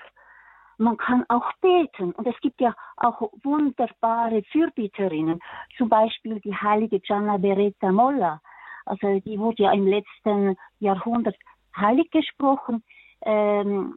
[0.78, 2.12] Man kann auch beten.
[2.12, 5.38] Und es gibt ja auch wunderbare Fürbitterinnen.
[5.76, 8.40] Zum Beispiel die heilige Gianna Beretta Molla.
[8.84, 11.36] Also die wurde ja im letzten Jahrhundert
[11.76, 12.82] heilig gesprochen.
[13.24, 13.94] Ähm,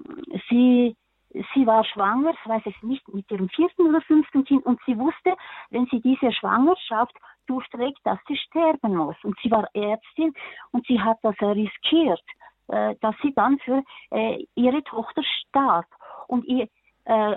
[0.49, 0.95] sie,
[1.31, 4.65] sie war schwanger, ich weiß es nicht, mit ihrem vierten oder fünften Kind.
[4.65, 5.35] Und sie wusste,
[5.71, 7.15] wenn sie diese Schwangerschaft
[7.47, 9.15] durchträgt, dass sie sterben muss.
[9.23, 10.33] Und sie war Ärztin
[10.71, 12.23] und sie hat das riskiert.
[12.68, 15.86] Äh, dass sie dann für äh, ihre Tochter starb.
[16.28, 16.68] Und, ihr,
[17.05, 17.36] äh,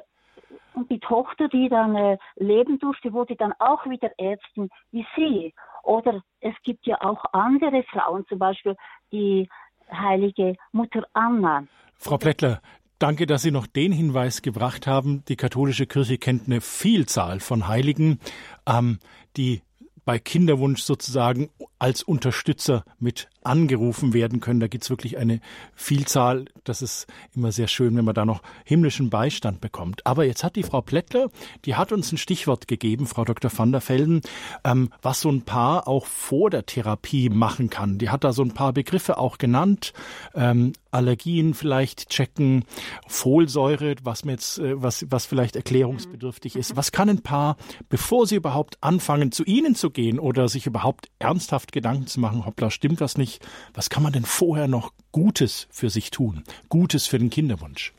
[0.75, 5.55] und die Tochter, die dann äh, leben durfte, wurde dann auch wieder Ärztin wie sie.
[5.83, 8.77] Oder es gibt ja auch andere Frauen, zum Beispiel
[9.13, 9.49] die
[9.91, 11.65] heilige Mutter Anna.
[11.99, 12.61] Frau Plättler,
[12.99, 15.25] Danke, dass Sie noch den Hinweis gebracht haben.
[15.29, 18.19] Die katholische Kirche kennt eine Vielzahl von Heiligen,
[18.67, 18.99] ähm,
[19.37, 19.63] die
[20.05, 21.49] bei Kinderwunsch sozusagen
[21.79, 24.61] als Unterstützer mit angerufen werden können.
[24.61, 25.41] Da gibt es wirklich eine
[25.75, 26.47] Vielzahl.
[26.65, 30.07] Das ist immer sehr schön, wenn man da noch himmlischen Beistand bekommt.
[30.07, 31.31] Aber jetzt hat die Frau Plättler,
[31.65, 33.51] die hat uns ein Stichwort gegeben, Frau Dr.
[33.55, 34.21] van der Velden,
[34.65, 37.99] ähm, was so ein Paar auch vor der Therapie machen kann.
[37.99, 39.93] Die hat da so ein paar Begriffe auch genannt.
[40.35, 42.65] Ähm, Allergien vielleicht checken,
[43.07, 46.77] Folsäure, was mir jetzt, äh, was, was vielleicht erklärungsbedürftig ist.
[46.77, 47.57] Was kann ein Paar,
[47.89, 52.47] bevor sie überhaupt anfangen, zu Ihnen zu gehen oder sich überhaupt ernsthaft Gedanken zu machen,
[52.47, 53.47] hoppla, stimmt was nicht?
[53.75, 56.45] Was kann man denn vorher noch Gutes für sich tun?
[56.69, 57.93] Gutes für den Kinderwunsch?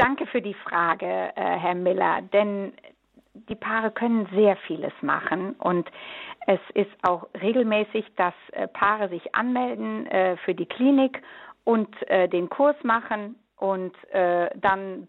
[0.00, 2.72] Danke für die Frage, äh, Herr Miller, denn
[3.34, 5.90] die Paare können sehr vieles machen und
[6.46, 11.22] es ist auch regelmäßig, dass äh, Paare sich anmelden äh, für die Klinik
[11.64, 11.94] und
[12.32, 15.06] den Kurs machen und dann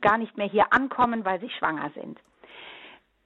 [0.00, 2.20] gar nicht mehr hier ankommen, weil sie schwanger sind.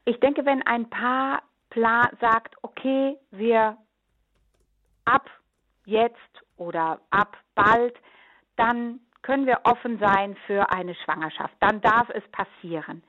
[0.04, 1.42] Ich denke, wenn ein Paar
[1.74, 3.76] sagt, okay, wir
[5.04, 5.30] ab
[5.84, 6.16] jetzt
[6.56, 7.94] oder ab bald,
[8.56, 11.54] dann können wir offen sein für eine Schwangerschaft.
[11.60, 13.02] Dann darf es passieren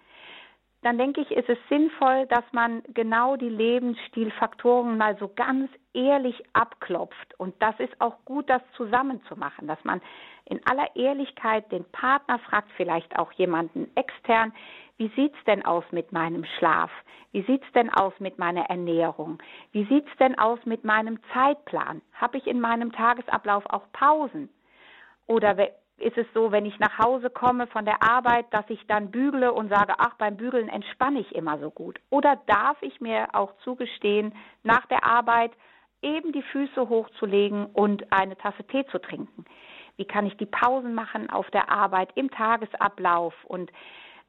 [0.82, 6.42] dann denke ich, ist es sinnvoll, dass man genau die Lebensstilfaktoren mal so ganz ehrlich
[6.54, 7.38] abklopft.
[7.38, 10.02] Und das ist auch gut, das zusammenzumachen, dass man
[10.46, 14.54] in aller Ehrlichkeit den Partner fragt, vielleicht auch jemanden extern,
[15.00, 16.92] wie sieht's denn aus mit meinem Schlaf?
[17.32, 19.42] Wie sieht's denn aus mit meiner Ernährung?
[19.72, 22.02] Wie sieht's denn aus mit meinem Zeitplan?
[22.14, 24.50] Habe ich in meinem Tagesablauf auch Pausen?
[25.26, 25.56] Oder
[26.00, 29.54] ist es so, wenn ich nach Hause komme von der Arbeit, dass ich dann bügle
[29.54, 31.98] und sage, ach, beim Bügeln entspanne ich immer so gut?
[32.10, 34.34] Oder darf ich mir auch zugestehen,
[34.64, 35.52] nach der Arbeit
[36.02, 39.46] eben die Füße hochzulegen und eine Tasse Tee zu trinken?
[39.96, 43.72] Wie kann ich die Pausen machen auf der Arbeit im Tagesablauf und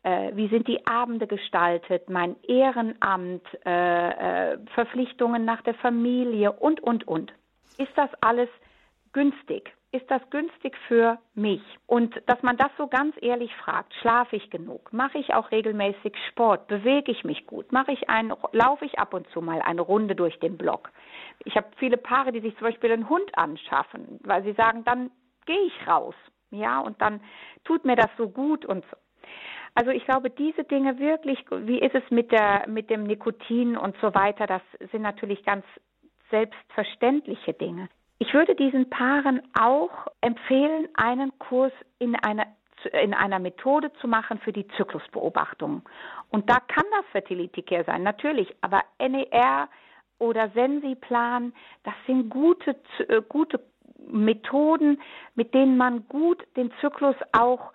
[0.02, 6.80] äh, wie sind die Abende gestaltet, mein Ehrenamt, äh, äh, Verpflichtungen nach der Familie und,
[6.80, 7.32] und, und.
[7.78, 8.48] Ist das alles
[9.12, 9.72] günstig?
[9.92, 11.62] ist das günstig für mich?
[11.86, 14.92] Und dass man das so ganz ehrlich fragt, schlafe ich genug?
[14.92, 16.68] Mache ich auch regelmäßig Sport?
[16.68, 17.72] Bewege ich mich gut?
[17.72, 20.90] Mache ich ein, laufe ich ab und zu mal eine Runde durch den Block?
[21.44, 25.10] Ich habe viele Paare, die sich zum Beispiel einen Hund anschaffen, weil sie sagen, dann
[25.46, 26.14] gehe ich raus.
[26.52, 27.20] Ja, und dann
[27.64, 28.96] tut mir das so gut und so.
[29.74, 33.96] Also ich glaube, diese Dinge wirklich, wie ist es mit der, mit dem Nikotin und
[34.00, 34.62] so weiter, das
[34.92, 35.64] sind natürlich ganz
[36.30, 37.88] selbstverständliche Dinge.
[38.18, 39.90] Ich würde diesen Paaren auch
[40.20, 42.46] empfehlen, einen Kurs in einer
[43.02, 45.82] in einer Methode zu machen für die Zyklusbeobachtung.
[46.30, 49.68] Und da kann das Fertility Care sein, natürlich, aber NER
[50.18, 51.52] oder Sensiplan,
[51.82, 52.76] das sind gute,
[53.08, 53.60] äh, gute
[54.08, 55.00] Methoden,
[55.34, 57.72] mit denen man gut den Zyklus auch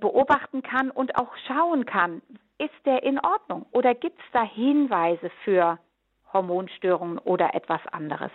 [0.00, 2.22] beobachten kann und auch schauen kann,
[2.58, 5.78] ist der in Ordnung oder gibt es da Hinweise für
[6.32, 8.30] Hormonstörungen oder etwas anderes.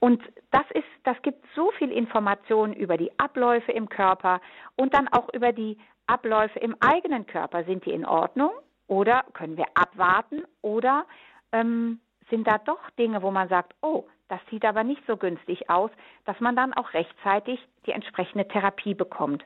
[0.00, 4.40] Und das ist, das gibt so viel Informationen über die Abläufe im Körper
[4.76, 7.64] und dann auch über die Abläufe im eigenen Körper.
[7.64, 8.50] Sind die in Ordnung
[8.86, 11.06] oder können wir abwarten oder
[11.52, 15.70] ähm, sind da doch Dinge, wo man sagt, oh, das sieht aber nicht so günstig
[15.70, 15.90] aus,
[16.24, 19.44] dass man dann auch rechtzeitig die entsprechende Therapie bekommt.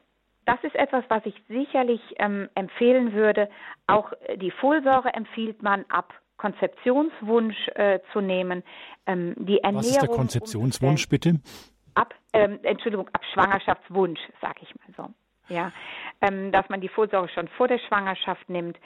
[0.51, 3.49] Das ist etwas, was ich sicherlich ähm, empfehlen würde.
[3.87, 8.65] Auch die Folsäure empfiehlt man ab Konzeptionswunsch äh, zu nehmen.
[9.07, 11.39] Ähm, die Ernährung Was ist der Konzeptionswunsch bitte?
[11.95, 15.55] Ab, ähm, Entschuldigung, ab Schwangerschaftswunsch, sage ich mal so.
[15.55, 15.71] Ja,
[16.21, 18.77] ähm, dass man die Folsäure schon vor der Schwangerschaft nimmt.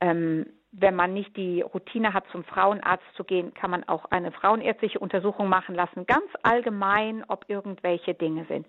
[0.00, 4.30] Ähm, wenn man nicht die Routine hat, zum Frauenarzt zu gehen, kann man auch eine
[4.30, 8.64] frauenärztliche Untersuchung machen lassen, ganz allgemein, ob irgendwelche Dinge sind.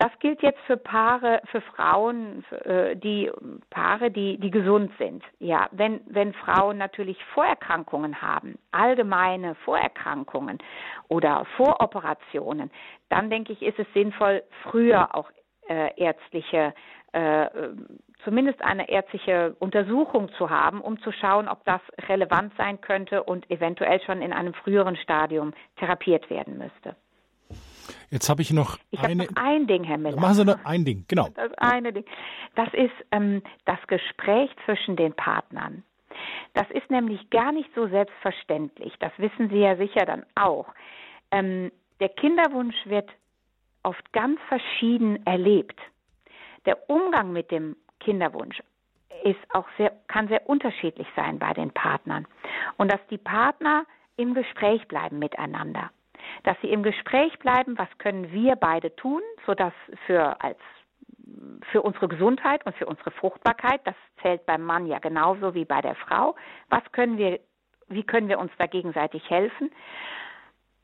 [0.00, 3.30] Das gilt jetzt für Paare, für Frauen, äh, die
[3.68, 5.22] Paare, die, die gesund sind.
[5.40, 10.56] Ja, wenn, wenn Frauen natürlich Vorerkrankungen haben, allgemeine Vorerkrankungen
[11.08, 12.70] oder Voroperationen,
[13.10, 15.30] dann denke ich, ist es sinnvoll, früher auch
[15.68, 16.72] äh, ärztliche,
[17.12, 17.46] äh,
[18.24, 23.50] zumindest eine ärztliche Untersuchung zu haben, um zu schauen, ob das relevant sein könnte und
[23.50, 26.96] eventuell schon in einem früheren Stadium therapiert werden müsste.
[28.10, 29.24] Jetzt habe ich noch ich eine.
[29.24, 30.20] Noch ein Ding, Herr Miller.
[30.20, 31.28] Machen Sie noch ein Ding, genau.
[31.34, 32.04] Das eine Ding.
[32.54, 35.82] Das ist ähm, das Gespräch zwischen den Partnern.
[36.54, 38.92] Das ist nämlich gar nicht so selbstverständlich.
[38.98, 40.66] Das wissen Sie ja sicher dann auch.
[41.30, 41.70] Ähm,
[42.00, 43.08] der Kinderwunsch wird
[43.82, 45.78] oft ganz verschieden erlebt.
[46.66, 48.60] Der Umgang mit dem Kinderwunsch
[49.24, 52.26] ist auch sehr, kann sehr unterschiedlich sein bei den Partnern.
[52.76, 53.84] Und dass die Partner
[54.16, 55.90] im Gespräch bleiben miteinander
[56.44, 59.72] dass sie im Gespräch bleiben, was können wir beide tun, sodass
[60.06, 60.58] für als
[61.70, 65.80] für unsere Gesundheit und für unsere Fruchtbarkeit, das zählt beim Mann ja genauso wie bei
[65.80, 66.34] der Frau,
[66.68, 67.40] was können wir,
[67.88, 69.70] wie können wir uns da gegenseitig helfen?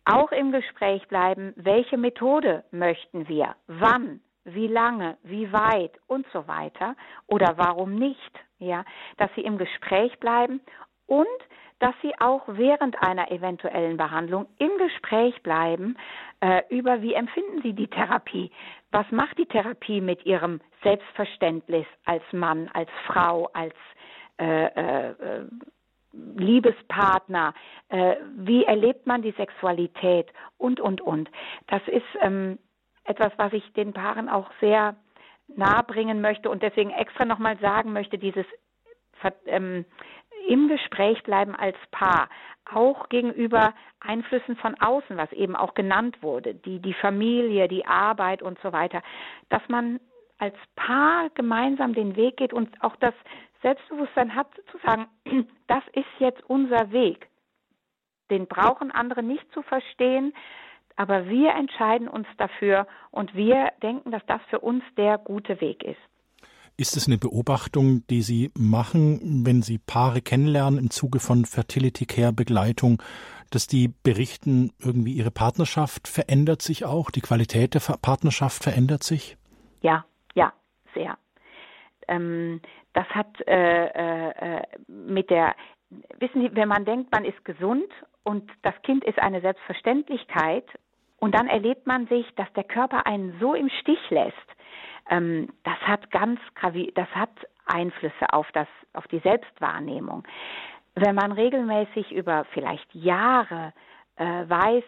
[0.05, 6.47] Auch im Gespräch bleiben, welche Methode möchten wir, wann, wie lange, wie weit und so
[6.47, 6.94] weiter
[7.26, 8.84] oder warum nicht, ja,
[9.16, 10.61] dass sie im Gespräch bleiben
[11.07, 11.26] und
[11.79, 15.97] dass sie auch während einer eventuellen Behandlung im Gespräch bleiben
[16.41, 18.51] äh, über, wie empfinden sie die Therapie,
[18.93, 23.74] was macht die Therapie mit ihrem Selbstverständnis als Mann, als Frau, als
[24.39, 25.45] äh, äh,
[26.12, 27.53] Liebespartner,
[27.89, 30.29] äh, wie erlebt man die Sexualität?
[30.59, 31.31] Und, und, und.
[31.66, 32.59] Das ist ähm,
[33.05, 34.97] etwas, was ich den Paaren auch sehr
[35.49, 38.47] nahebringen möchte und deswegen extra nochmal sagen möchte, dieses
[39.47, 39.85] ähm,
[40.47, 42.28] im Gespräch bleiben als Paar,
[42.72, 48.42] auch gegenüber Einflüssen von außen, was eben auch genannt wurde, die, die Familie, die Arbeit
[48.42, 49.03] und so weiter,
[49.49, 50.01] dass man
[50.38, 53.14] als Paar gemeinsam den Weg geht und auch das
[53.62, 55.07] Selbstbewusstsein hat, zu sagen,
[55.66, 57.28] das ist jetzt unser Weg.
[58.30, 60.34] Den brauchen andere nicht zu verstehen,
[60.97, 65.84] aber wir entscheiden uns dafür und wir denken, dass das für uns der gute Weg
[65.84, 66.01] ist.
[66.79, 72.05] Ist es eine Beobachtung, die Sie machen, wenn Sie Paare kennenlernen im Zuge von Fertility
[72.05, 73.03] Care Begleitung,
[73.51, 79.39] dass die berichten, irgendwie ihre Partnerschaft verändert sich auch, die Qualität der Partnerschaft verändert sich?
[79.81, 80.05] Ja,
[80.35, 80.53] ja,
[80.93, 81.16] sehr.
[82.09, 82.61] Ähm,
[82.93, 85.55] das hat äh, äh, mit der,
[86.18, 87.89] wissen Sie, wenn man denkt, man ist gesund
[88.22, 90.66] und das Kind ist eine Selbstverständlichkeit
[91.18, 94.37] und dann erlebt man sich, dass der Körper einen so im Stich lässt,
[95.11, 96.40] ähm, das hat ganz
[96.94, 97.30] das hat
[97.66, 100.24] Einflüsse auf das, auf die Selbstwahrnehmung.
[100.94, 103.72] Wenn man regelmäßig über vielleicht Jahre
[104.16, 104.84] äh, weiß,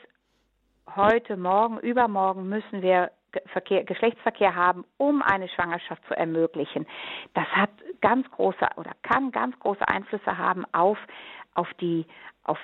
[0.96, 3.10] heute, morgen, übermorgen müssen wir
[3.52, 6.86] Verkehr, Geschlechtsverkehr haben, um eine Schwangerschaft zu ermöglichen.
[7.34, 10.96] Das hat ganz große oder kann ganz große Einflüsse haben auf,
[11.54, 12.06] auf die,
[12.44, 12.58] auf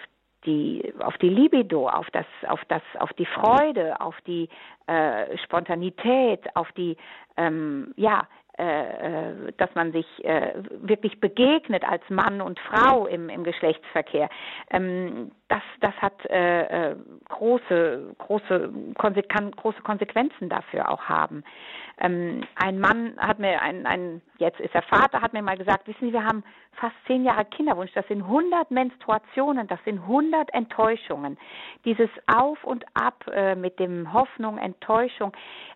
[0.46, 4.48] die, auf die Libido, auf das, auf das, auf die Freude, auf die
[4.86, 6.96] äh, Spontanität, auf die,
[7.36, 8.26] ähm, ja,
[8.56, 14.28] dass man sich äh, wirklich begegnet als Mann und Frau im, im Geschlechtsverkehr.
[14.70, 16.96] Ähm, das, das hat äh, äh,
[17.28, 18.72] große, große,
[19.28, 21.44] kann große Konsequenzen dafür auch haben.
[21.98, 25.86] Ähm, ein Mann hat mir, ein, ein, jetzt ist er Vater, hat mir mal gesagt,
[25.86, 26.42] wissen Sie, wir haben
[26.72, 31.38] fast zehn Jahre Kinderwunsch, das sind 100 Menstruationen, das sind 100 Enttäuschungen.
[31.84, 35.32] Dieses Auf und Ab äh, mit dem Hoffnung, Enttäuschung,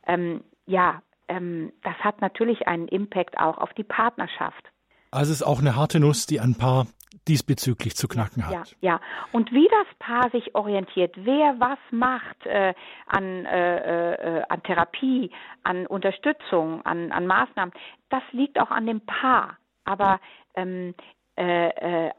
[0.07, 4.65] ähm, ja, ähm, das hat natürlich einen Impact auch auf die Partnerschaft.
[5.11, 6.87] Also es ist auch eine harte Nuss, die ein Paar
[7.27, 8.75] diesbezüglich zu knacken hat.
[8.81, 9.01] Ja, ja.
[9.33, 12.75] Und wie das Paar sich orientiert, wer was macht äh,
[13.07, 15.31] an, äh, äh, an Therapie,
[15.63, 17.73] an Unterstützung, an, an Maßnahmen,
[18.11, 19.59] das liegt auch an dem Paar.
[19.85, 20.21] Aber
[20.55, 20.95] ähm,
[21.37, 22.13] äh, äh,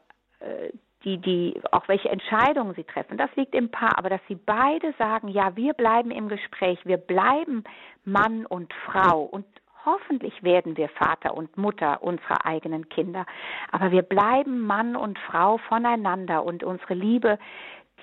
[1.04, 4.92] die, die, auch welche Entscheidungen sie treffen, das liegt im Paar, aber dass sie beide
[4.98, 7.64] sagen, ja, wir bleiben im Gespräch, wir bleiben
[8.04, 9.46] Mann und Frau und
[9.86, 13.24] hoffentlich werden wir Vater und Mutter unserer eigenen Kinder,
[13.70, 17.38] aber wir bleiben Mann und Frau voneinander und unsere Liebe,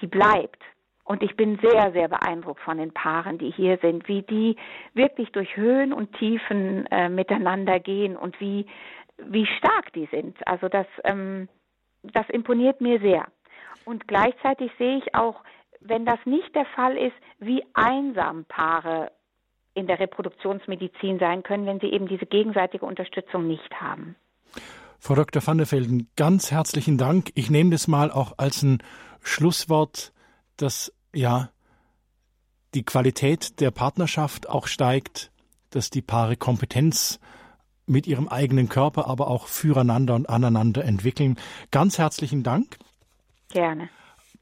[0.01, 0.61] die bleibt.
[1.03, 4.57] Und ich bin sehr, sehr beeindruckt von den Paaren, die hier sind, wie die
[4.93, 8.65] wirklich durch Höhen und Tiefen äh, miteinander gehen und wie,
[9.17, 10.35] wie stark die sind.
[10.45, 11.47] Also das, ähm,
[12.03, 13.27] das imponiert mir sehr.
[13.85, 15.41] Und gleichzeitig sehe ich auch,
[15.79, 19.11] wenn das nicht der Fall ist, wie einsam Paare
[19.73, 24.15] in der Reproduktionsmedizin sein können, wenn sie eben diese gegenseitige Unterstützung nicht haben.
[24.99, 25.45] Frau Dr.
[25.45, 27.29] van der Velden, ganz herzlichen Dank.
[27.35, 28.79] Ich nehme das mal auch als ein
[29.21, 30.11] Schlusswort,
[30.57, 31.49] dass ja
[32.73, 35.31] die Qualität der Partnerschaft auch steigt,
[35.69, 37.19] dass die Paare Kompetenz
[37.87, 41.37] mit ihrem eigenen Körper, aber auch füreinander und aneinander entwickeln.
[41.71, 42.77] Ganz herzlichen Dank.
[43.49, 43.89] Gerne.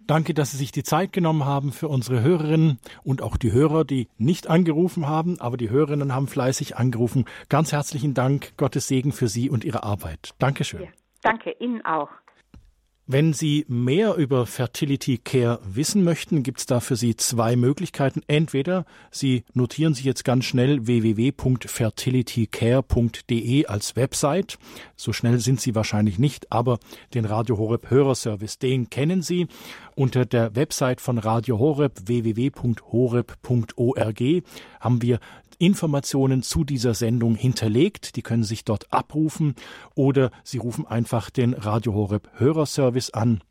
[0.08, 3.86] Danke, dass Sie sich die Zeit genommen haben für unsere Hörerinnen und auch die Hörer,
[3.86, 7.26] die nicht angerufen haben, aber die Hörerinnen haben fleißig angerufen.
[7.50, 8.56] Ganz herzlichen Dank.
[8.58, 10.36] Gottes Segen für Sie und Ihre Arbeit.
[10.38, 10.84] Dankeschön.
[10.84, 10.90] Ja,
[11.22, 12.10] danke Ihnen auch.
[13.08, 18.24] Wenn Sie mehr über Fertility Care wissen möchten, gibt es da für Sie zwei Möglichkeiten.
[18.26, 24.58] Entweder Sie notieren sich jetzt ganz schnell www.fertilitycare.de als Website.
[24.96, 26.80] So schnell sind Sie wahrscheinlich nicht, aber
[27.14, 29.46] den Radio Horeb Hörerservice, den kennen Sie.
[29.94, 34.24] Unter der Website von Radio Horeb www.horeb.org
[34.80, 35.20] haben wir
[35.60, 38.16] Informationen zu dieser Sendung hinterlegt.
[38.16, 39.56] Die können sich dort abrufen
[39.96, 43.42] oder Sie rufen einfach den Radio Horeb Hörerservice an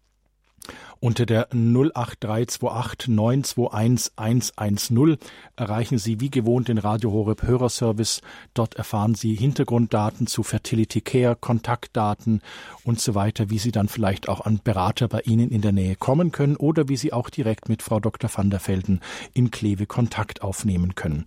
[1.01, 5.19] unter der 08328 921 110
[5.57, 8.21] erreichen Sie wie gewohnt den Radio Horeb Hörerservice.
[8.55, 12.41] Dort erfahren Sie Hintergrunddaten zu Fertility Care, Kontaktdaten
[12.85, 15.97] und so weiter, wie Sie dann vielleicht auch an Berater bei Ihnen in der Nähe
[15.97, 18.31] kommen können oder wie Sie auch direkt mit Frau Dr.
[18.33, 19.01] van der Velden
[19.33, 21.25] in Kleve Kontakt aufnehmen können.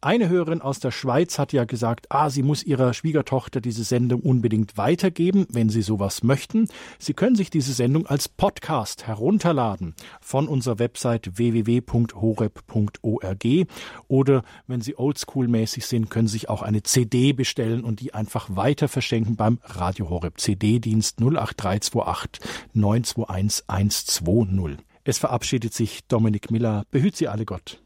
[0.00, 4.20] Eine Hörerin aus der Schweiz hat ja gesagt, ah, sie muss ihrer Schwiegertochter diese Sendung
[4.20, 6.68] unbedingt weitergeben, wenn sie sowas möchten.
[6.98, 13.46] Sie können sich diese Sendung als Podcast herunterladen von unserer Website www.horeb.org
[14.06, 18.54] oder wenn Sie oldschool-mäßig sind, können Sie sich auch eine CD bestellen und die einfach
[18.54, 22.44] weiter verschenken beim Radio Horeb CD-Dienst 08328
[22.74, 24.84] 921 120.
[25.04, 26.84] Es verabschiedet sich Dominik Miller.
[26.90, 27.80] Behüt Sie alle Gott.